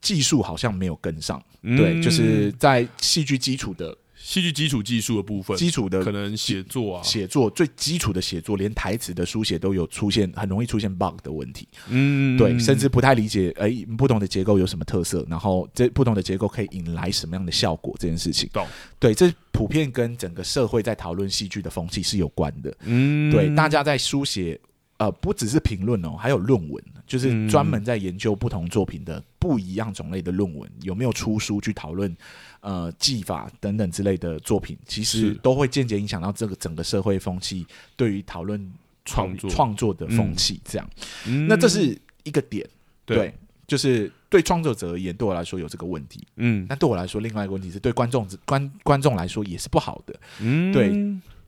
[0.00, 1.42] 技术好像没有跟上？
[1.62, 3.96] 对，就是在戏剧基础的。
[4.22, 11.66] 戏剧基础技术的部分，基础的可能写作啊，写作最基础的写作，连台词的书写都有出现，很容易出现 bug 的问题。
[11.88, 18.48] 嗯，对，甚至不太理解，哎、欸，不同的结构有什么特色，然后这不同的结构可以引来什么样的效果，这件事情。
[18.52, 18.66] 懂。
[18.98, 22.76] 对，这普遍跟整个社会在讨论戏剧的风气是有关的。
[22.84, 24.60] 嗯，对，大家在书写，
[24.98, 32.14] 呃，不只是评论哦，还有论文，就是专门在研究不同作品的不一样种类的论文，有没有出书去讨论。
[32.60, 38.70] 呃，技法等等之类的作品，其实都会间接影响到这个整个社会风气，对于讨论
[39.06, 40.60] 创作创作的风气。
[40.64, 40.90] 这样，
[41.26, 42.68] 嗯、那这是一个点，
[43.06, 43.34] 对，对，
[43.66, 46.26] 就是对创作者而言，对我来说有这个问题。
[46.36, 50.20] 嗯，那对我来说，另外一个问题是对观众观观众来说也是不好的。
[50.40, 50.92] 嗯，对，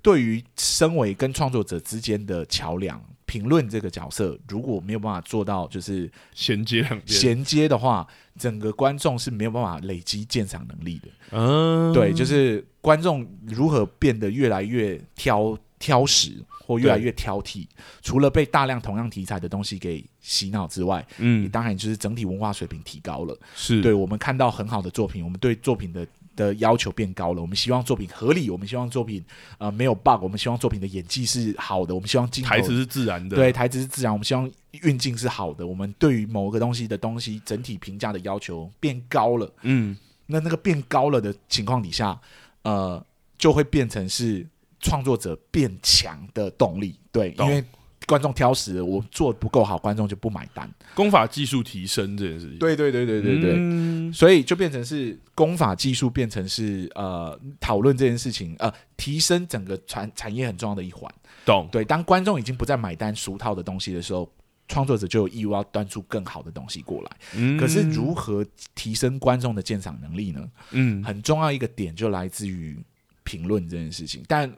[0.01, 2.99] 对于身为跟创作者之间的桥梁。
[3.33, 8.07] 评论这个角色，如果没有办法做到就是衔接衔接的话，
[8.39, 11.09] 整个观众是没有办法累积鉴赏能力的。
[11.31, 17.67] 嗯，对，就是观众如何变得越来越挑挑食，或越来越挑剔，
[18.03, 23.35] 除了被大量同样题材的东西给洗脑之外，嗯，当然就是整体文化水平提高了。
[23.55, 26.07] 是，对，我们看到很好的作品，我们对作品的。
[26.37, 29.25] 的要求变高了，我们希望作品合理，我们希望作品
[29.59, 34.51] 呃没有 bug，我们希望作品的演技是好的，我们希望镜台词是自然的，对，台词是自然，我们希望
[34.83, 42.19] 运镜是好的，我们对于某个东西的东西整体评价的要求变高了，嗯，那那个变高了的情况底下，
[42.63, 43.05] 呃，
[43.37, 44.47] 就会变成是
[44.81, 47.65] 创作者变强的动力，对，因为。
[48.13, 50.71] 观众挑食，我做不够好，观众就不买单。
[50.95, 61.11] 功法技术提升这件事情，对对对对对对，嗯、所以就变成是功法技术变成是呃讨论这件事情呃提升整个产产业很重要的一环。
[61.47, 61.67] 懂？
[61.73, 64.31] 对，当观众已经不再买单俗套的东西的时候，
[64.69, 67.11] 创作者就有义务要端出更好的东西过来。
[67.35, 68.45] 嗯、可是如何
[68.75, 70.47] 提升观众的鉴赏能力呢？
[70.73, 72.79] 嗯，很重要一个点就来自于
[73.25, 74.53] 评论这件事情，但。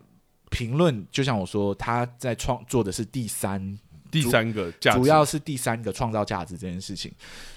[0.54, 3.76] 评论就像我说，他在创作的是第三
[4.08, 7.10] 第三个价值，主要是第三个创造价值这件事情。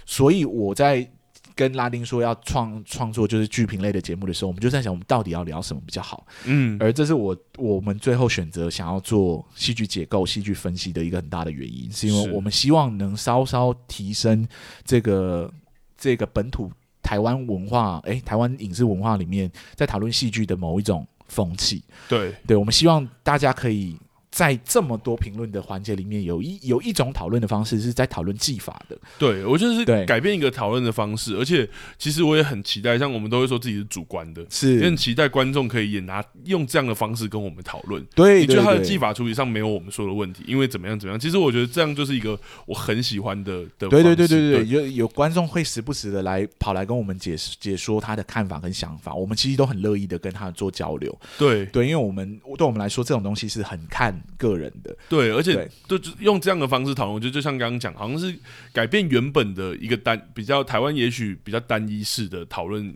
[0.03, 1.07] 所以我在
[1.53, 6.25] 跟拉丁说要创创作就是剧评类的节目的时候，我们就在想，我们到底要聊什么比较好？
[6.45, 14.47] 嗯，而这是我我们最后选择想要做戏剧结构、戏剧分析的一个很大的原因，是因为我们希望能稍稍提升
[14.83, 15.53] 这个
[15.95, 16.71] 这个本土
[17.03, 21.07] 台湾文化，诶，台湾影视文化里面在讨论戏剧的某一种。
[21.27, 23.97] 风气，对对，我们希望大家可以。
[24.37, 28.95] 在这么多评论的环节里面，有一有一种讨论的方式是在讨论技法的。
[29.17, 38.05] 对，我就是改变一个讨论的方式，而且其实我也很期待，像我们都会说自己是主观的，是也很期待观众可以也拿用这样的方式跟我们讨论。
[38.13, 41.19] 对，你觉得他的技法处理上没有我们说的问题，因为怎么样怎么样？
[41.19, 43.89] 其实我觉得这样就是一个我很喜欢的的。
[43.89, 51.17] 对对对对对，对，有有观众会时不时的来跑来跟我们解释解说他的看法跟想法，我们其实都很乐意的跟他做交流。
[51.39, 54.95] 对对，因为我们对我们来说，这种东西是很看个人的。
[55.07, 58.37] 对，而且就用这样的方式讨论，我觉得就像刚刚讲，好像是
[58.73, 62.95] 改变原本的一个单比较台湾，也许比较单一式的讨论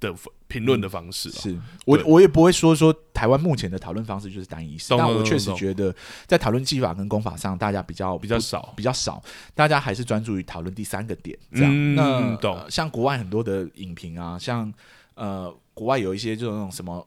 [0.00, 0.12] 的
[0.48, 1.30] 评论的方式。
[1.30, 5.94] 是我我也不会说说台湾目前的讨论方式就是单一式，懂但我确实觉得
[6.26, 9.22] 在讨论技法跟功法上，大家比较比较少，比较少，
[9.54, 11.38] 大家还是专注于讨论第三个点。
[11.54, 14.72] 这样，嗯、那懂、呃、像国外很多的影评啊，像
[15.14, 17.06] 呃国外有一些这种什么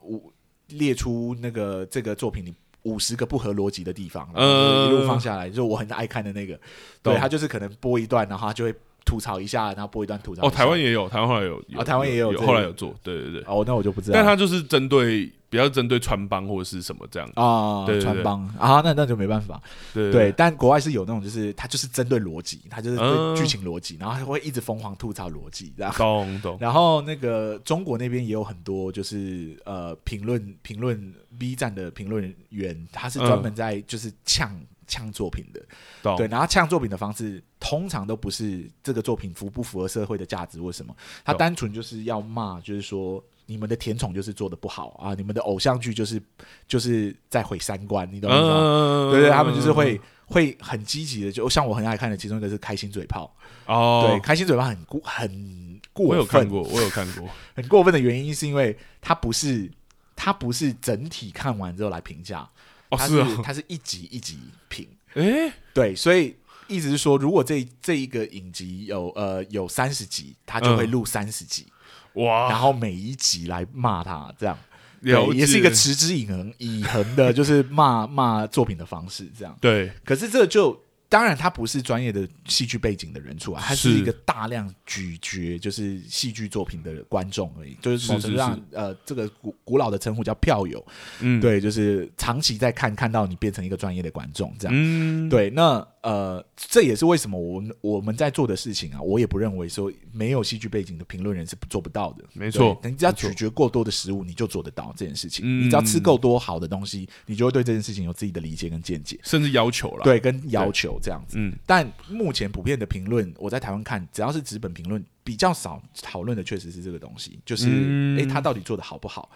[0.69, 2.53] 列出那个这个作品里。
[2.86, 6.60] 五十个不合逻辑的地方，然后一路放下来，呃、就我很爱看的那个。
[7.04, 8.74] 对，他就是可能播一段，然后他就会
[9.05, 10.47] 吐槽一下，然后播一段吐槽。
[10.47, 13.43] 哦，台湾也有，台湾后来有，哦，台湾也有，后来有做，对对对。
[13.45, 14.15] 哦，那我就不知道。
[14.15, 19.61] 但他就是针对比较针对穿帮或者是什么这样啊，穿帮啊，那那就没办法。
[19.93, 25.93] 对对，但国外是有那种，就是他就是针对逻辑，他就是对剧情逻辑，然后他会一直疯狂吐槽逻辑，这样。
[25.93, 26.57] 懂懂。
[26.59, 34.59] 然后那个中国那边也有很多，就是呃评论评论 B 站的评论员，他是专门在就是呛。
[34.88, 40.95] 呛作品的，对，然后呛作品的方式通常都不是这个作品符不符合社会的价值，或什么？
[41.24, 46.21] 他单纯就是要骂，就是说你们的甜宠就是做的不好啊，你们的偶像剧就是
[46.67, 48.38] 就是在毁三观，你懂吗？
[48.38, 53.36] 嗯、对对，他们就是会会很积极的，就像我很爱看的其中一个是开心嘴炮。
[53.65, 59.71] 哦，对，开心嘴炮很过很过分，我有看过，我有看过， 很过分的原因是因为它不是
[60.15, 62.48] 它不是整体看完之后来评价。
[62.97, 66.36] 它是它是一集一集评，诶，对，所以
[66.67, 71.65] 意思是说，如果这这一个影集有呃有三十集，他就会录三十集，
[72.13, 74.58] 哇，然后每一集来骂他，这样，
[75.03, 80.85] 对，也是一个持之以恒以恒的，就是骂骂作品的方式，这样，对，可是这就。
[81.07, 87.75] 当然，他不是专业的戏剧背景的人出来，他是一个大量咀嚼就是戏剧作品的观众而已。
[87.81, 90.85] 就是某种度上，呃，这个古古老的称呼叫票友，
[91.19, 94.73] 嗯，对，就是长期在看，看到你变成一个专业的观众这样。
[94.75, 95.87] 嗯，对，那。
[96.05, 102.23] 呃，这也是为什么我们我们在做的事情啊，我也不认为说没有戏剧背景的评论人是做不到的。
[102.33, 105.43] 没错，你只要咀嚼过多的食物，你就做得到这件事情。
[105.43, 110.03] 嗯、你只要吃够多好的东西，你就会对这件事情有自己的理解跟见解，甚至要求了。
[110.03, 111.39] 对，跟要求这样子。
[111.39, 119.27] 嗯，但目前普遍的评论，我在台湾看，只要是纸本评论，比较少讨论的，确实是这个东西，就是哎、嗯，他到底做的好不好？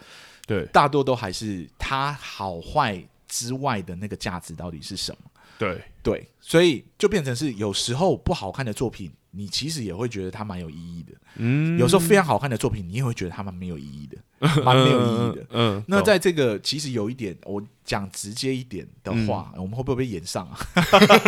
[0.46, 5.30] 对，大多都还是他好坏之外的那个价值到底是什么？
[5.60, 11.12] 对对，所以就变成是有时候不好看的作品，你其实也会觉得它蛮有意义的。
[11.36, 14.16] 嗯，有时候非常好看的作品，你也会觉得它蛮没有意义的，
[14.64, 15.42] 蛮没有意义的。
[15.50, 20.56] 嗯，嗯，那在这个其实有一点，我讲直接一点的话，嗯、我们会不会被演上啊？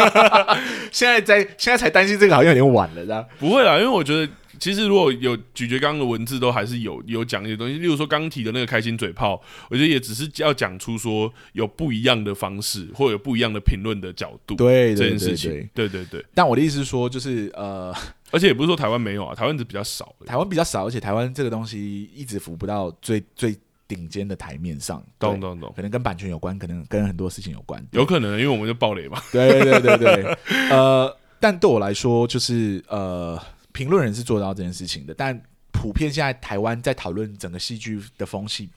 [0.91, 4.33] 现在在现在才担心这个，好像有点晚了，这样不会啦，因为我觉得。
[4.63, 7.79] 其实如果有咀嚼刚刚的文字，都还是有有讲一些东西。
[7.79, 14.55] 例如说刚提的那个开心嘴炮，我觉得也只是要讲出说有不一样的方式，或有不一样的评论的角度。
[14.55, 16.25] 对这件事情，对对对。
[16.33, 17.93] 但我的意思是说，就是呃，
[18.31, 20.15] 而且也不是说台湾没有啊，台湾只比较少。
[20.25, 23.57] 台湾比较少，而且台湾这个东西一直浮不到最最
[23.89, 25.05] 顶尖的台面上。
[25.19, 27.85] 懂懂懂，可能跟版权有关，可能跟很多事情有关。
[27.91, 29.21] 有可能，因为我们就爆雷嘛。
[29.33, 30.37] 对对对对对。
[30.71, 33.37] 呃，但对我来说，就是呃。
[33.73, 38.69] 评论人是做到这件事情的，但普遍现在台湾在讨论整个戏剧的风气，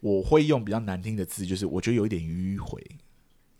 [0.00, 2.82] 我会用比较难听的字，就是我觉得有一点迂回。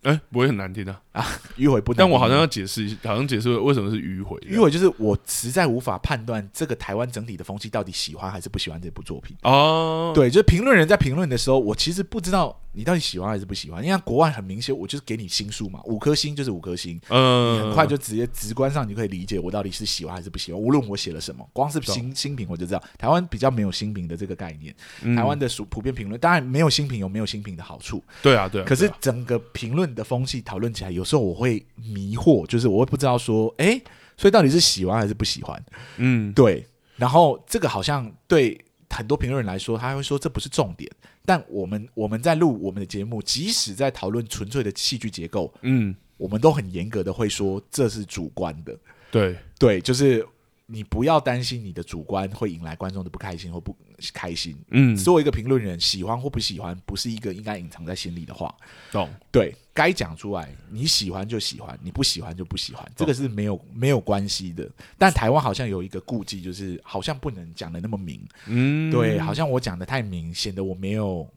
[0.03, 1.27] 哎、欸，不会很难听的啊，啊，
[1.59, 4.35] 迂回不难，但我好像要解释，好像解释为什么是迂回。
[4.39, 10.11] 迂回就是我实在无法判断这个台湾整体的风气到底喜欢还是不喜欢这部作品哦。
[10.15, 13.85] 对，就是评论人在评论的时候，我其实不知道你到底喜欢还是不喜欢。
[13.85, 20.61] 因为国外很明显，我就是给你星数嘛，五颗星就是五颗星，嗯，你很快就直接直观上你就可以理解我到底是喜欢还是不喜欢。
[20.61, 22.83] 无论我写了什么，光是新新品我就知道。
[22.99, 28.65] 台湾比较没有新品的这个概念，嗯、台湾的属普遍评论，当然没有新品有没有新品的好处，对啊，对啊。
[28.67, 33.83] 可是整个评论的风气讨论起来，有时候我会迷惑，就是我会不知道说，哎、欸，
[34.17, 35.63] 所以到底是喜欢还是不喜欢？
[35.97, 36.67] 嗯，对。
[36.97, 40.91] 然后这个好像对很多评论人来说，他会说这不是重点。
[41.25, 48.77] 但我们我们在录我们的节目，即使在讨论纯粹的戏剧结构，嗯，我们都很严格的会说这是主观的。
[49.11, 50.27] 对对，就是。
[50.73, 53.77] 你不要担心你的主观会引来观众的不开心或不
[54.15, 54.57] 开心。
[54.71, 58.55] 嗯，作为一个评论人，喜欢或不喜欢，不是一个应该隐藏在心里的话。
[58.93, 59.09] 懂？
[59.33, 60.55] 对，该讲出来。
[60.71, 64.69] 你喜欢就喜欢，你不喜欢就不喜欢，这个是没有没有关系的。
[64.97, 68.25] 但台湾好像有一个顾忌，就是好像不能讲的那么明。
[68.47, 71.29] 嗯，对，好像我讲的太明，显得我没有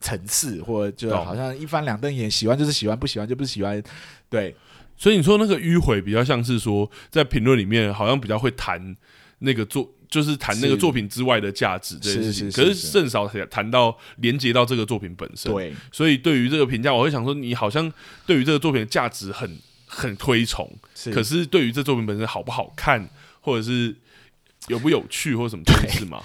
[0.00, 3.82] 层次，或者就好像一翻两瞪眼，喜欢就是喜欢，不喜欢就不喜欢。
[4.30, 4.54] 对。
[4.96, 8.96] 所以你说那个迂回比较像是说，在评论里面好像比较会谈
[9.40, 15.52] 那个作，就是谈那个作品之外的价值这件事情，可是甚少谈到连接到这个作品本身。
[15.52, 17.92] 对，所以对于这个评价，我会想说，你好像
[18.24, 20.70] 对于这个作品的价值很很推崇，
[21.12, 23.08] 可是对于这作品本身好不好看，
[23.40, 23.94] 或者是
[24.68, 26.22] 有不有趣，或者什么，是吗？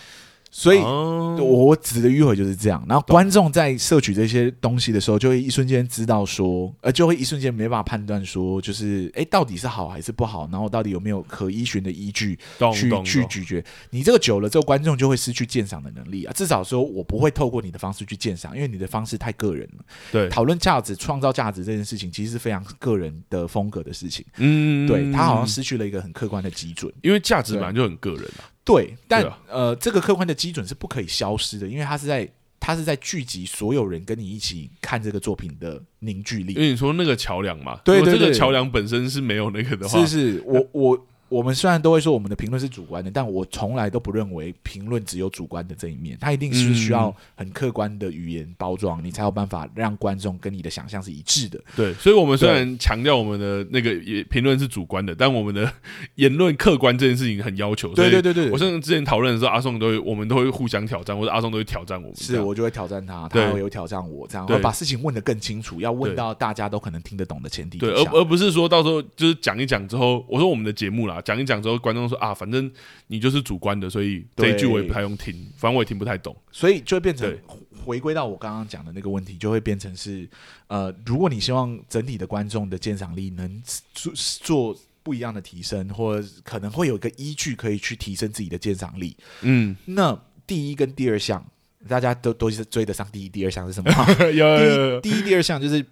[0.54, 2.84] 所以，我指的迂回就是这样。
[2.86, 12.38] 然后观众在摄取这些东西的时候，就会一瞬间知道说，呃，就会一瞬间没办法判断说，就是哎，到底是好还是不好，然后到底有没有可依循的依据
[12.74, 13.64] 去去咀嚼。
[13.92, 16.34] 你这个久了之后，观众就会失去鉴赏的能力啊。
[16.36, 19.86] 至少说我不会透过你的方式去鉴赏，因为你的方式太个人了。
[20.12, 24.26] 对，讨论价值、创造价值这件事情，其实是非常个人的风格的事情。
[24.36, 28.52] 嗯，对，他好像失去了一个很客观的基准，因为价值本来就很个人啊。
[28.74, 36.54] 对，但呃，这个客观的基准是不可以消失的，因为它是在它是在聚集所有人跟你一起看这个作品的凝聚力。
[36.54, 41.08] 因为你说那个桥梁嘛，对，对，对，这个桥梁本身是没有那个的话，是是，我我。
[41.32, 51.58] 我们虽然都会说我们的评论是主观的，但我从来都不认为评论只有主观的这一面，它一定是需要很客观的语言包装，嗯、你才有办法让观众跟你的想象是一致的。
[51.74, 53.96] 对，所以，我们虽然强调我们的那个
[54.30, 55.72] 评论是主观的，但我们的
[56.16, 57.94] 言论客观这件事情很要求。
[57.94, 62.16] 对对对对，我甚至之前讨论的时候，阿宋都会，我们都会互相挑战，或者阿宋都会挑战我们。
[62.18, 67.78] 是我就会挑战他，他会有挑战我，这样会把事情问得更清楚，要问到大家都可能听得懂的前提。
[67.78, 72.02] 对，而而不是说到时候就是讲一讲之后，我说我们的节目啦，讲一讲之后观众。
[72.10, 72.70] 说啊，反正
[73.08, 77.38] 你就是主观的，所以这一句我也不太用听，反正我也听不太懂，所以就会变成
[77.86, 80.28] 回归到我刚刚讲的那个问题，就会变成是
[80.68, 83.62] 呃，如果你希望整体的观众的鉴赏力能
[83.94, 91.46] 做做不一样的提升，或可能会有一个依据可以去提升自己的鉴赏力，嗯，那第一跟第二项
[91.88, 93.92] 大家都都是追得上，第一、第二项是什么？
[94.34, 95.86] 有有有有第一、第一、第二项就是。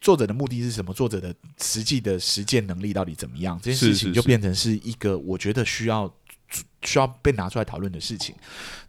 [0.00, 0.92] 作者的目的是什么？
[0.92, 3.58] 作者的实际的实践能力到底怎么样？
[3.62, 6.12] 这件事情就变成是一个我觉得需要。
[6.82, 8.34] 需要被拿出来讨论的事情，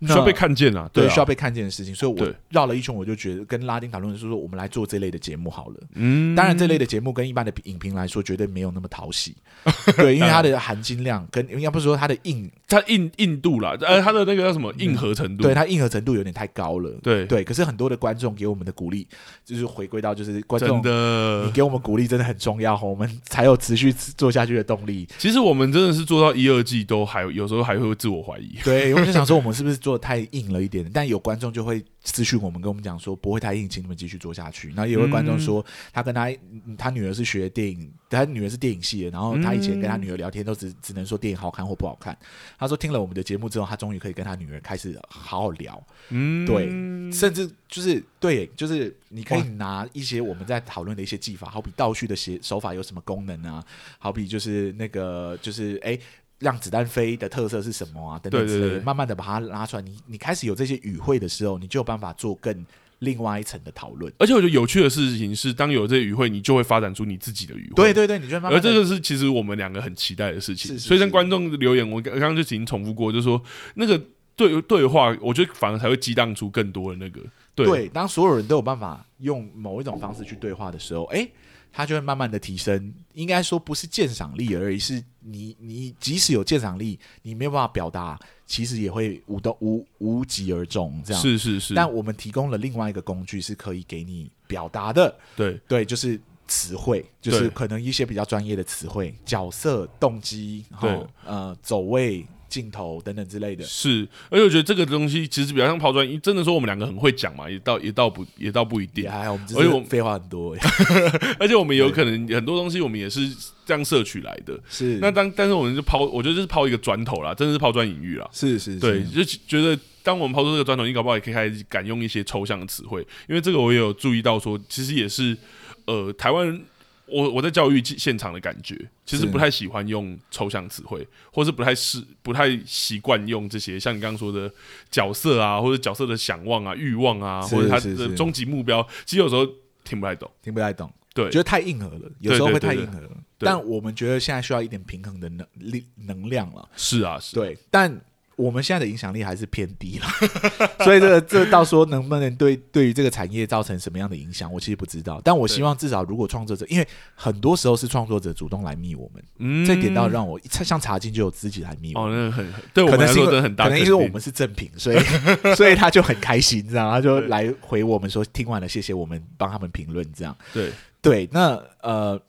[0.01, 1.95] 需要被看见啊，对，需要被看见的事情。
[1.95, 5.75] 所以我绕了一圈，我就觉得跟拉丁讨论的是说，我们来做这类的节目好了。
[5.93, 9.35] 嗯，当然这类的节目跟一般的影评来说，绝对没有那么讨喜。
[9.97, 15.43] 对，因为它的含金量跟应该不是说它的硬，它硬硬度啦，呃，它的那个叫什么硬核程度？
[15.43, 16.91] 对，它硬核程度有点太高了。
[17.01, 19.07] 对对，可是很多的观众给我们的鼓励，
[19.43, 25.07] 就是回归到就是观众的，你给我们鼓励真的很重要，我们才有持续做下去的动力。
[25.17, 28.57] 其实我们真的是做到一二季都还有时候还会自我怀疑。
[28.63, 30.89] 对，我就想说，我们是不是做的太硬了一点？
[30.93, 34.69] 但有观众就会私讯我们，跟我们讲说不会太硬，请你们继续做下去。
[34.69, 36.29] 然后有位观众说，他跟他
[36.77, 42.17] 他女儿是学电影，他女儿是电影系的，然后他以前跟他女儿聊天都只只能说电影好看或不好看。
[42.57, 45.81] 他说听了我们的节目之后，他终于可以跟他女儿开始好好聊。
[46.09, 46.67] 嗯，对，
[47.11, 53.63] 甚至就是对，就是你可以拿一些我们在讨论的一些技法，好比倒叙的写手法有什么功能啊？
[53.99, 55.99] 好比就是那个就是哎。
[56.39, 58.19] 让子弹飞的特色是什么啊？
[58.19, 59.81] 等等之类的，对对对，慢慢的把它拉出来。
[59.81, 62.65] 你你开始有这些语汇的时候，你就有办法做更
[62.99, 64.13] 另外一层的讨论。
[64.19, 67.75] 而且我觉得有趣的事情是，当有这些语汇，你就会发展出你自己的语汇。
[67.75, 68.53] 对对对，你就慢慢。
[68.53, 70.67] 而这个是其实我们两个很期待的事情。
[70.67, 73.41] 是是是，所以像观众留言，我刚刚就已经重复过，就是说
[73.73, 73.99] 那个
[74.35, 77.21] 对对话，我觉得反而才会激荡出更多的那个
[77.55, 77.65] 对。
[77.65, 81.31] 对，当所有人都有办法用某一种方式去对话的时候，哎、欸。
[81.77, 91.21] 它就会慢慢的提升，应该说不是鉴赏力而已，是你你即使有鉴赏力，你没有办法表达，其实也会无动无无疾而终这样。
[91.21, 91.75] 是是是。
[91.75, 95.15] 但我们提供了另外一个工具，是可以给你表达的。
[95.35, 102.25] 对对，就是词汇，就是可能一些比较专业的词汇，角色动机，对呃走位。
[102.49, 110.55] 镜头等等之类的，是，而且我觉得这个东西其实比较像抛砖，真的说我们两个很会讲嘛，也倒也倒不也倒不一定，还好我们，而且我们废话很多，
[111.39, 113.29] 而且我们有可能很多东西我们也是
[113.65, 114.97] 这样摄取来的，是。
[115.01, 125.37] 那当但是我们就抛，我觉得就是抛一个砖头啦，真的是抛砖引玉啦，是是，是，对，就觉得当我们抛出这个砖头，你搞不好也可以开始敢用一些抽象的词汇，因为这个我也有注意到说，其实也是
[125.85, 126.61] 呃台湾。
[127.07, 134.51] 我我在教育现场的感觉，其实不太喜欢用抽象词汇，或是不太是不太习惯用这些，像你刚刚说的
[134.91, 139.45] 角色啊，或者角色的想望啊、欲望啊，或者他的终极目标，其实有时候
[139.83, 143.09] 听不太懂，听不太懂，对，觉得太硬核了，有时候会太硬核了。
[143.39, 146.69] 但我们觉得现在需要一点平衡的能力能量了。
[146.75, 147.99] 是啊，是，对，但。
[148.37, 150.05] 我们现在的影响力还是偏低了，
[150.85, 155.19] 所以这个这到时候能不能对对于这个产业造成什么样的影响，我其实不知道。
[155.23, 164.99] 但我希望至少，如果创作者，因为很多时候是创作者主动来密我们，嗯，这点倒让我像茶金就有自己来密我们，哦，那很对我们来说真的很大，可能因为我们是正品，所以
[165.57, 166.91] 所以他就很开心，你知道吗？
[166.91, 170.71] 他就来回我们说听完了，谢谢我们帮他们评论，这样对
[171.01, 172.21] 对，那呃。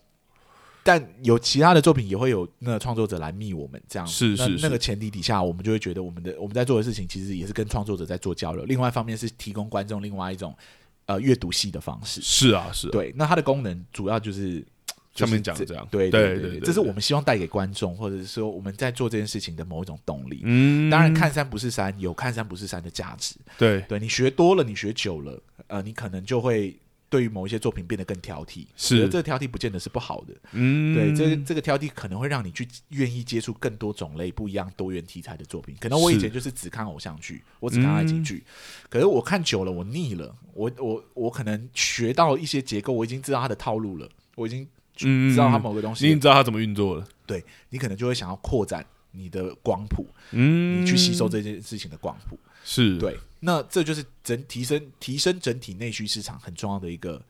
[0.89, 8.65] 但有其他的作品也会有那个创作者来密我们这样，是是，是那个前提底下，我们就会觉得我们的我们在做的事情其实也是跟创作者在做交流。
[8.65, 10.57] 另外一方面是提供观众另外一种
[11.05, 12.23] 呃阅读系的方式。
[12.23, 12.91] 是啊，是啊。
[12.91, 14.65] 对，那它的功能主要就是
[15.15, 20.41] 上面讲的这样，对对对，这是我们希望带给观众，或者是说我们在做这件事情的某一种动力。
[20.45, 23.35] 嗯，当然看山不是山，有看山不是山的价值。
[23.59, 26.75] 对，对你学多了，你学久了，呃，你可能就会。
[27.11, 29.09] 对于某一些作品变得更挑剔，是。
[29.09, 35.75] 这个挑剔不见得是不好的，嗯，对，这个、这个挑剔可能会让你去愿意接触更多种类、不一样、多元题材的作品。
[35.81, 53.19] 可能我以前就是只看偶像剧，我只看爱情剧，嗯、可是我看久了，我腻了，我我我可能学到一些结构，我已经知道它的套路了，我已经知道它某个东西，你已经知道它怎么运作了，对，你可能就会想要扩展你的光谱，嗯，你去吸收这件事情的光谱，是对。
[53.41, 57.25] 那这就是整提升提升整体内需市场很重要的一个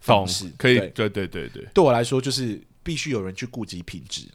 [0.00, 1.82] 方式，可以对对对对对。
[1.82, 4.28] 我来说，就是必须有人去顾及品质，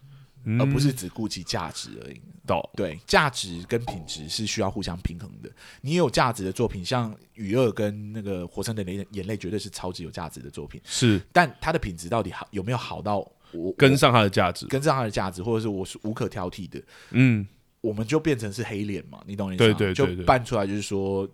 [0.44, 2.22] 嗯、而不是只顾及价值而已。
[2.46, 5.50] 懂对，价值跟品质是需要互相平衡的。
[5.82, 10.80] 你有价值的作品，像《雨二》跟那个《火神的眼眼泪》，绝对是超级有价值的作品。
[10.84, 13.28] 是，但它的品质到底好有没有好到
[13.58, 16.82] 我跟上它的价值，跟上它的价值，或者是我是无可挑剔的？
[17.12, 17.48] 嗯。
[17.82, 19.76] 我们就变成是黑脸嘛，你懂我意思吗？
[19.78, 21.30] 对对对对，就扮出来就是说，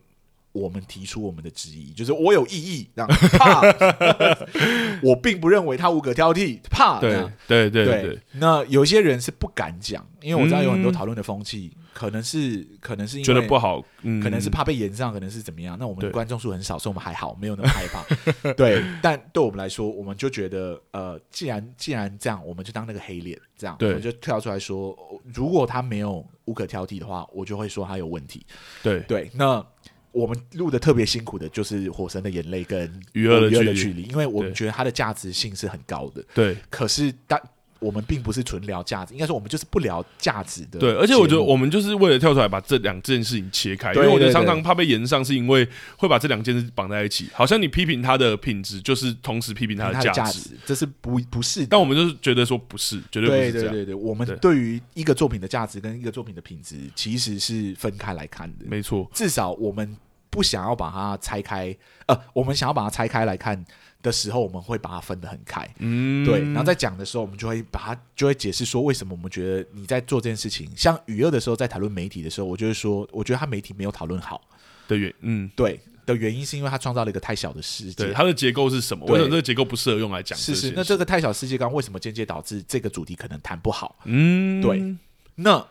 [0.52, 3.62] 我们提出我们的质疑，就是我有异议，这样怕，
[5.04, 8.20] 我并不认为他无可挑剔，怕，对对对对。
[8.34, 11.72] 那有些人是不敢讲，因为我知道有很多讨论的风气。
[11.76, 15.78] 嗯可能是可能是因为觉得不好，嗯、可能是怕被延上，可能是怎么样？
[15.78, 18.02] 那我们的观众数很少，所以我们还好，没有那么害怕。
[18.54, 24.98] 对，但对我们来说，我们就觉得，呃，既然既然这样，我们就当那个黑脸，这样，我们就跳出来说，
[25.34, 28.46] 如果他没有无可挑剔的话，我就会说他有问题。
[28.82, 29.64] 对对，那
[30.12, 36.24] 我们录的特别辛苦的就是《火神的眼泪》跟《鱼儿的距离》，因为我们觉得它的价值性是很高的。
[36.34, 37.40] 对，可是当
[37.82, 40.80] 我们并不是纯聊价值，应该说我们就是不聊价值的。
[40.80, 45.68] 对，而且我觉得我们就是为了跳出来把这两件事情切开，因为我觉得常常怕被延上，是因为
[45.98, 51.66] 会把这两件事绑在一起，好像你批评它的品质，就是同时批评它的价值，这是不不是？
[51.66, 53.74] 但我们就是觉得说不是，绝对不是这样。
[53.74, 58.66] 对对对对，我们对于一个作品的价值跟一个作品的品质其实是分开来看的。
[58.68, 59.98] 没错，至少我们
[60.30, 61.76] 不想要把它拆开，
[62.06, 63.66] 呃，我们想要把它拆开来看。
[64.02, 66.42] 的时候，我们会把它分得很开，嗯，对。
[66.42, 70.70] 然后在讲的时候，我们就会把它就会解释说，为什么我们觉得你在做这件事情。
[70.76, 74.42] 像娱乐的时候，在讨论媒体的时候，我就会说，我觉得他媒体没有讨论好
[74.88, 78.12] 的原，嗯，对的原因，是因为他创造了一个太小的世界。
[78.14, 79.06] 它的结构是什么？
[79.06, 80.38] 为什么这个结构不适合用来讲？
[80.38, 80.74] 是是。
[80.76, 84.00] 那这个太小世界观为什么间接导致这个主题可能谈不好？
[84.06, 84.96] 嗯，对。
[85.36, 85.66] 那。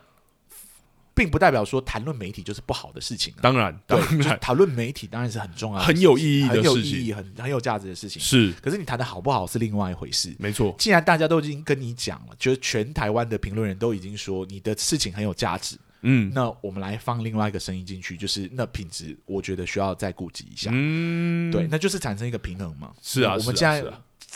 [1.20, 3.34] 并不代表说谈论媒体就是不好的事情。
[3.42, 4.00] 当然，对，
[4.38, 8.22] 讨论媒体当然是很重要、很有意义、很有意义、很很有价值的事情。
[8.22, 10.34] 是，可是你谈的好不好是另外一回事。
[10.38, 20.70] 没错，既然大家都已经跟你讲了，就是全台湾的评论人都已经说你的事情很有价值，嗯，那我们来放另外一个声音进去，就是那品质，我觉得需要再顾及一下。
[20.72, 22.92] 嗯，对，那就是产生一个平衡嘛。
[23.02, 23.84] 是啊，我们现在。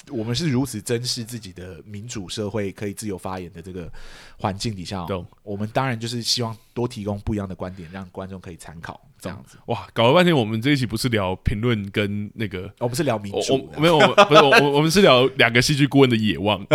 [0.09, 3.91] 我们是如此珍视自己的民主社会可以自由发言的这个
[4.39, 9.01] 环境底下，懂我们当然就是希望多提供不一样的观点，让观众可以参考。
[9.25, 16.65] 这样子哇，搞了半天，我们这一期不是聊评论跟那个，我不是聊民主，没有，不是我，我们是聊两个戏剧顾问的野望。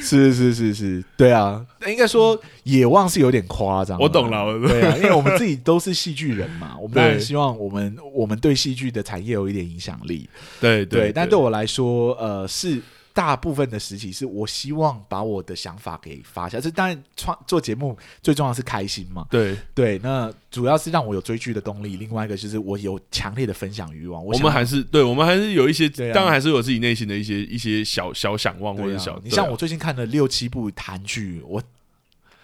[0.00, 3.98] 是是是是，对啊，应该说野望是有点夸张。
[3.98, 10.28] 我懂了，对啊，因为我们自己都是戏剧人嘛， 我们当然希望我们我们对戏剧的产业有一点影响力。
[10.60, 12.80] 对对，但对我来说，呃，是。
[13.12, 19.26] 大部分的时期是我希望把我的想法给发下，这当然创做节目最重要是开心嘛。
[19.30, 21.96] 对对，那主要是让我有追剧的动力。
[21.96, 24.24] 另外一个就是我有强烈的分享欲望。
[24.24, 29.14] 我，我们还是对，我们还是有一些，啊、当然还是有自己内心的一些一些小小想望或者小。
[29.14, 31.62] 啊、你像我最近看了六七部韩剧，我。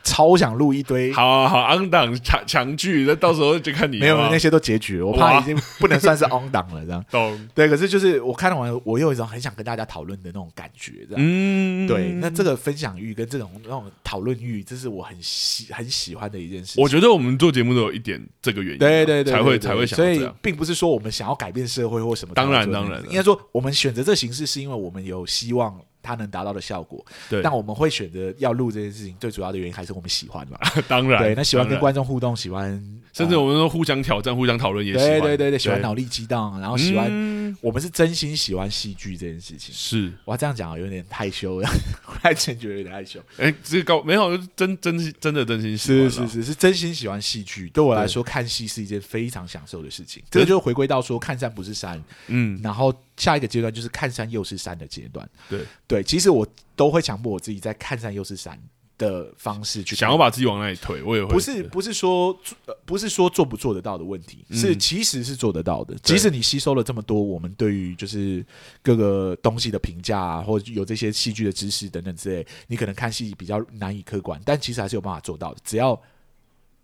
[0.06, 3.98] 超想录一堆，好啊好，on 档强强剧，那到时候就看你。
[3.98, 7.04] 没有那些都结局了，我怕已经不能算是 on 档了，这样。
[7.10, 7.48] 懂。
[7.52, 11.18] 对，可是就是我看完，我有一种很想跟大家讨论的那种感觉，这样。
[11.18, 11.88] 嗯。
[11.88, 16.80] 对，那这个分享欲跟这种那种讨论欲，这是我很喜很喜欢的一件事。
[16.80, 19.96] 我觉得我们做节目都有一点这个原因，对对对，才会才会想。
[19.96, 22.32] 所以并不是说我们想要改变社会或什么。
[22.34, 25.76] 当然当然，应该说我们选择这形式是因为我们有希望。
[26.06, 30.58] 他能达到的效果，对，但我们会选择要录这件事情，最主要的原因还是我们喜欢嘛。
[30.86, 32.70] 当然，对，那喜欢跟观众互动，喜欢，
[33.12, 35.08] 甚至我们说互相挑战、互相讨论也喜欢。
[35.08, 39.74] 对对对对，喜欢脑力激荡，然后喜欢，我们是真心喜欢戏剧这件事情。
[39.74, 43.20] 是，我要这样讲有点害羞，我还真觉得有点害羞。
[43.38, 47.68] 哎，这个高没有，真真心真的真心喜欢，是是是是真心喜欢戏剧。
[47.70, 50.22] 对我来说，看戏是一件非常享受的事情。
[50.30, 52.94] 这个就回归到说，看山不是山，嗯，然后。
[53.16, 55.28] 下一个阶段就是看山又是山的阶段。
[55.48, 58.60] 对对，其实我都会强迫我自己在看山又是山
[58.98, 62.28] 的方式去想要把自己往那里推，我也会不是不是说
[62.64, 65.94] 呃不是说做不做得到的问题，嗯、是其实是做得到的。
[66.02, 68.44] 即使你吸收了这么多，我们对于就是
[68.82, 75.60] 各个东西的评价啊，或者有这些戏剧的知识等等之类，你可能看戏比较难以客观，但其实还是有办法做到的。
[75.62, 76.00] 只要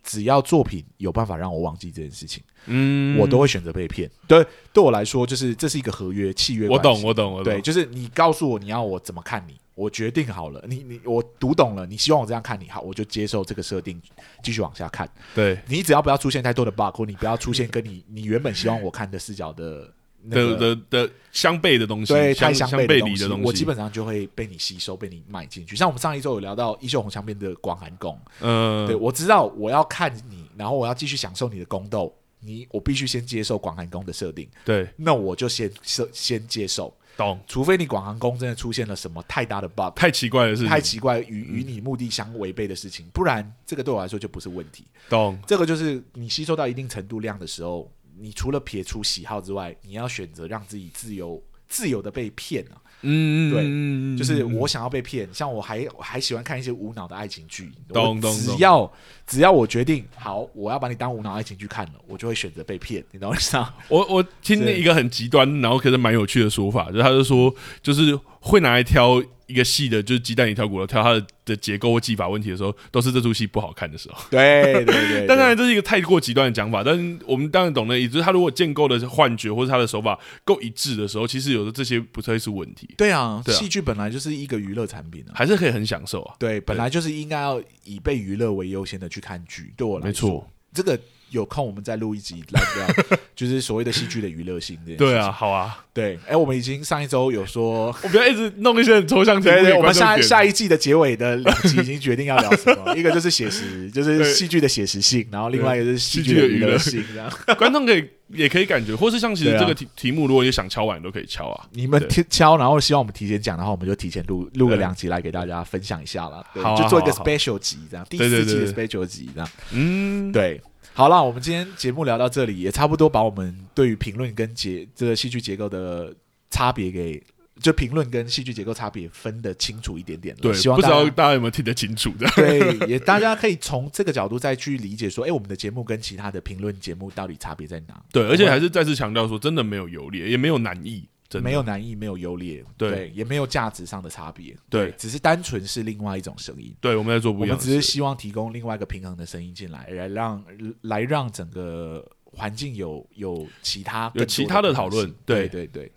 [0.03, 4.11] 只要作品有办法让我忘记这件事情，嗯，我都会选择被骗。
[4.27, 6.69] 对，对我来说，就是这是一个合约契约。
[6.69, 7.45] 我懂，我懂，我懂。
[7.45, 9.55] 对，就是你告诉我你要我怎么看你。
[9.75, 13.99] 我决定好了，你你我读懂了，你希望我这样看你好，我就接受这个设定，
[14.43, 15.09] 继续往下看。
[15.35, 19.95] 对，你只要不要出现太多的 bug，或你不要出现跟你你原本希望我看的视角的、那个、
[20.31, 25.75] 的的的相悖的东西，对，太相悖的东西，我基本上就会被你吸收，被你买进去。
[25.75, 36.95] 像我们上一周有聊到《衣袖红镶边》的广寒宫，嗯，对我知道我要看你，然后我要继续享受你的宫斗，你我必须先接受广寒宫的设定，对，那我就先设先接受。
[37.15, 44.87] 懂，除非你广寒宫真的出现了什么太大的 bug，太奇怪的事情，太奇怪与与你目的相违背的事情，不然这个对我来说就不是问题。
[45.11, 47.91] 懂，这个就是你吸收到一定程度量的时候，
[48.23, 52.79] 你除了撇除喜好之外，你要选择让自己自由自由的被骗啊。
[53.05, 57.73] 嗯，对，就是我想要被骗，像我还我还喜欢看一些无脑的爱情剧。
[57.93, 58.33] 懂懂懂。
[58.33, 58.93] 只要
[59.27, 63.05] 只要我决定好，我要把你当无脑爱情剧看了，我就会选择被骗。
[63.11, 63.75] 你懂我意思吗？
[63.91, 67.53] 我我听了一个很极端，然后可是蛮有趣的说法，就是他就说，
[67.83, 69.21] 就是会拿来挑。
[69.47, 74.25] 一个戏的，就是鸡蛋里挑骨头，挑它的的结构或技法问题的时候，都是这出戏不好看的时候。
[74.31, 82.89] 对对 对，当然这是一个太过极端的讲法，但是我们当然懂得，也就是他如果建构的幻觉或者他的手法够一致的时候，其实有的这些不会是问题。
[82.97, 86.35] 对啊，戏剧、啊、本来就是一个娱乐产品啊，还是可以很享受啊。
[86.39, 89.73] 对，本来就是应该要以被娱乐为优先的去看剧。
[89.77, 90.99] 对我来说，没错，这个。
[91.33, 94.79] 有空我们再录一集来聊， 就是所谓的戏剧的娱乐性。
[94.97, 99.49] 对啊，好啊，对，哎、欸，我们已经上一周有说， 我不要一直弄一些很抽象题。
[99.49, 107.03] 对，对，对，我们下下一季的结尾的两集已经决定要聊什么， 一个就是写实，就是戏剧的写实性，然后另外一个就是戏剧的娱乐性。
[107.13, 111.67] 这样，观众可以也可以感觉，或是像其实这个题题目，如果你想敲碗，都可以敲啊。
[111.73, 116.45] 你们敲，然后希望我们提前讲的话，我们就提前录录个两集来给大家分享一下了。
[116.55, 119.49] 好、啊，就做一个 special 集这样，第四季的 special 集这样。
[119.73, 120.61] 嗯，对。
[120.95, 126.15] 好了，我们今天节目聊到这里，也差不多把我们对于评论跟结这个戏剧结构的
[126.51, 127.23] 差别给，
[127.61, 130.41] 就评论跟戏剧结构差别分得清楚一点点了。
[130.43, 132.29] 对，希望不知道大家有没有听得清楚的？
[132.37, 137.99] 对，也大家可以从这个角度再去理解说，哎、欸，我们的节目跟其他的评论节目到底差别在哪？
[138.13, 141.09] 对，而且还是再次强调说，真的没有优劣，也没有难易。
[141.41, 146.75] 没有难易，没有优劣，对，对，也没有价值上的差别，对，对，只是单纯是另外一种声音。
[146.81, 150.45] 对，我们在做不一样，我们只是希望提供另外一个平衡的声音进来，来让
[150.83, 155.13] 来让整个环境有有其他有其他的讨论。
[155.25, 155.91] 对对对，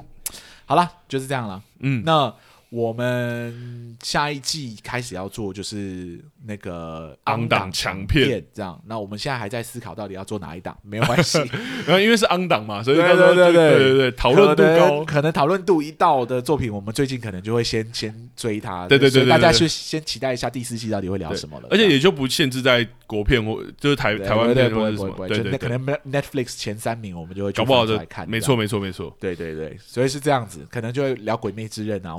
[0.65, 1.63] 好了，就是这样了。
[1.79, 2.33] 嗯，那。
[2.71, 8.79] 我们下一季开始要做就是那个 on 档强片，这样。
[8.85, 11.39] 那我们现在还在思考到底要做哪一档，没有关系，
[11.85, 18.87] 然后因为是 on 档嘛，所以对对对对对对对，讨论度高，可能讨论度一到的作品，我们最近可能就会先先追它。
[18.87, 21.67] 对对对，大家去先期待一下第四季到底会聊什么了。
[21.71, 28.29] 而且也就不限制在国片或就是台台湾片或者什么，对对，可能 Netflix 前三名我们就会搞不好就来看。
[28.29, 32.15] 没错没错没错，对对对，所以是这样子，可能就会聊《鬼灭之刃》啊。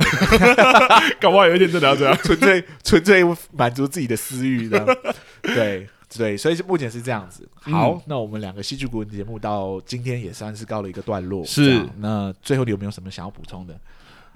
[1.21, 3.23] 搞不好有一天真的要这样， 纯粹纯粹
[3.53, 4.87] 满足自己的私欲，这 样
[5.43, 7.47] 对对，所以目前是这样子。
[7.61, 11.45] 好，嗯、那我们两个戏剧顾问节目到今天也算是告了一个段落。
[11.45, 13.79] 是，那最后你有没有什么想要补充的？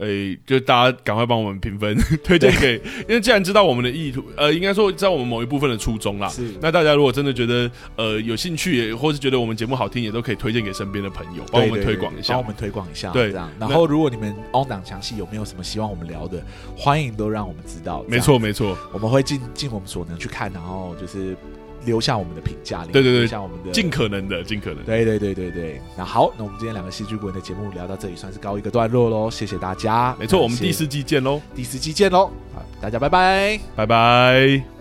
[0.01, 2.77] 诶、欸，就大家赶快帮我们评分， 推荐给，
[3.09, 6.29] 因为既然知道我们的意图，呃，应该说知道我们某一部分的初衷啦。
[6.29, 13.11] 是，那大家如果真的觉得呃有兴趣，或是觉得我们节目好听，也都可以推荐给身边的朋友，帮我们推广一下，帮我们推广一下。
[13.11, 13.51] 对，这样。
[13.59, 16.43] 然后，如果你们 on 档详细有没有什么希望我们聊的，
[16.77, 18.05] 欢迎都让我们知道。
[18.09, 21.37] 没错，没错，我们会尽尽我们所能去看，然后就是。
[21.85, 25.81] 留下我们的评价，对对对，留下我们的尽可能的，尽可能的，对对对对对。
[25.97, 29.31] 那好，那我们今天两个戏剧顾问的节目聊到这里，算是告一个段落喽。
[29.31, 34.80] 谢谢大家，没错，我们第四季见喽，第四季见喽，好，大家拜拜，拜拜。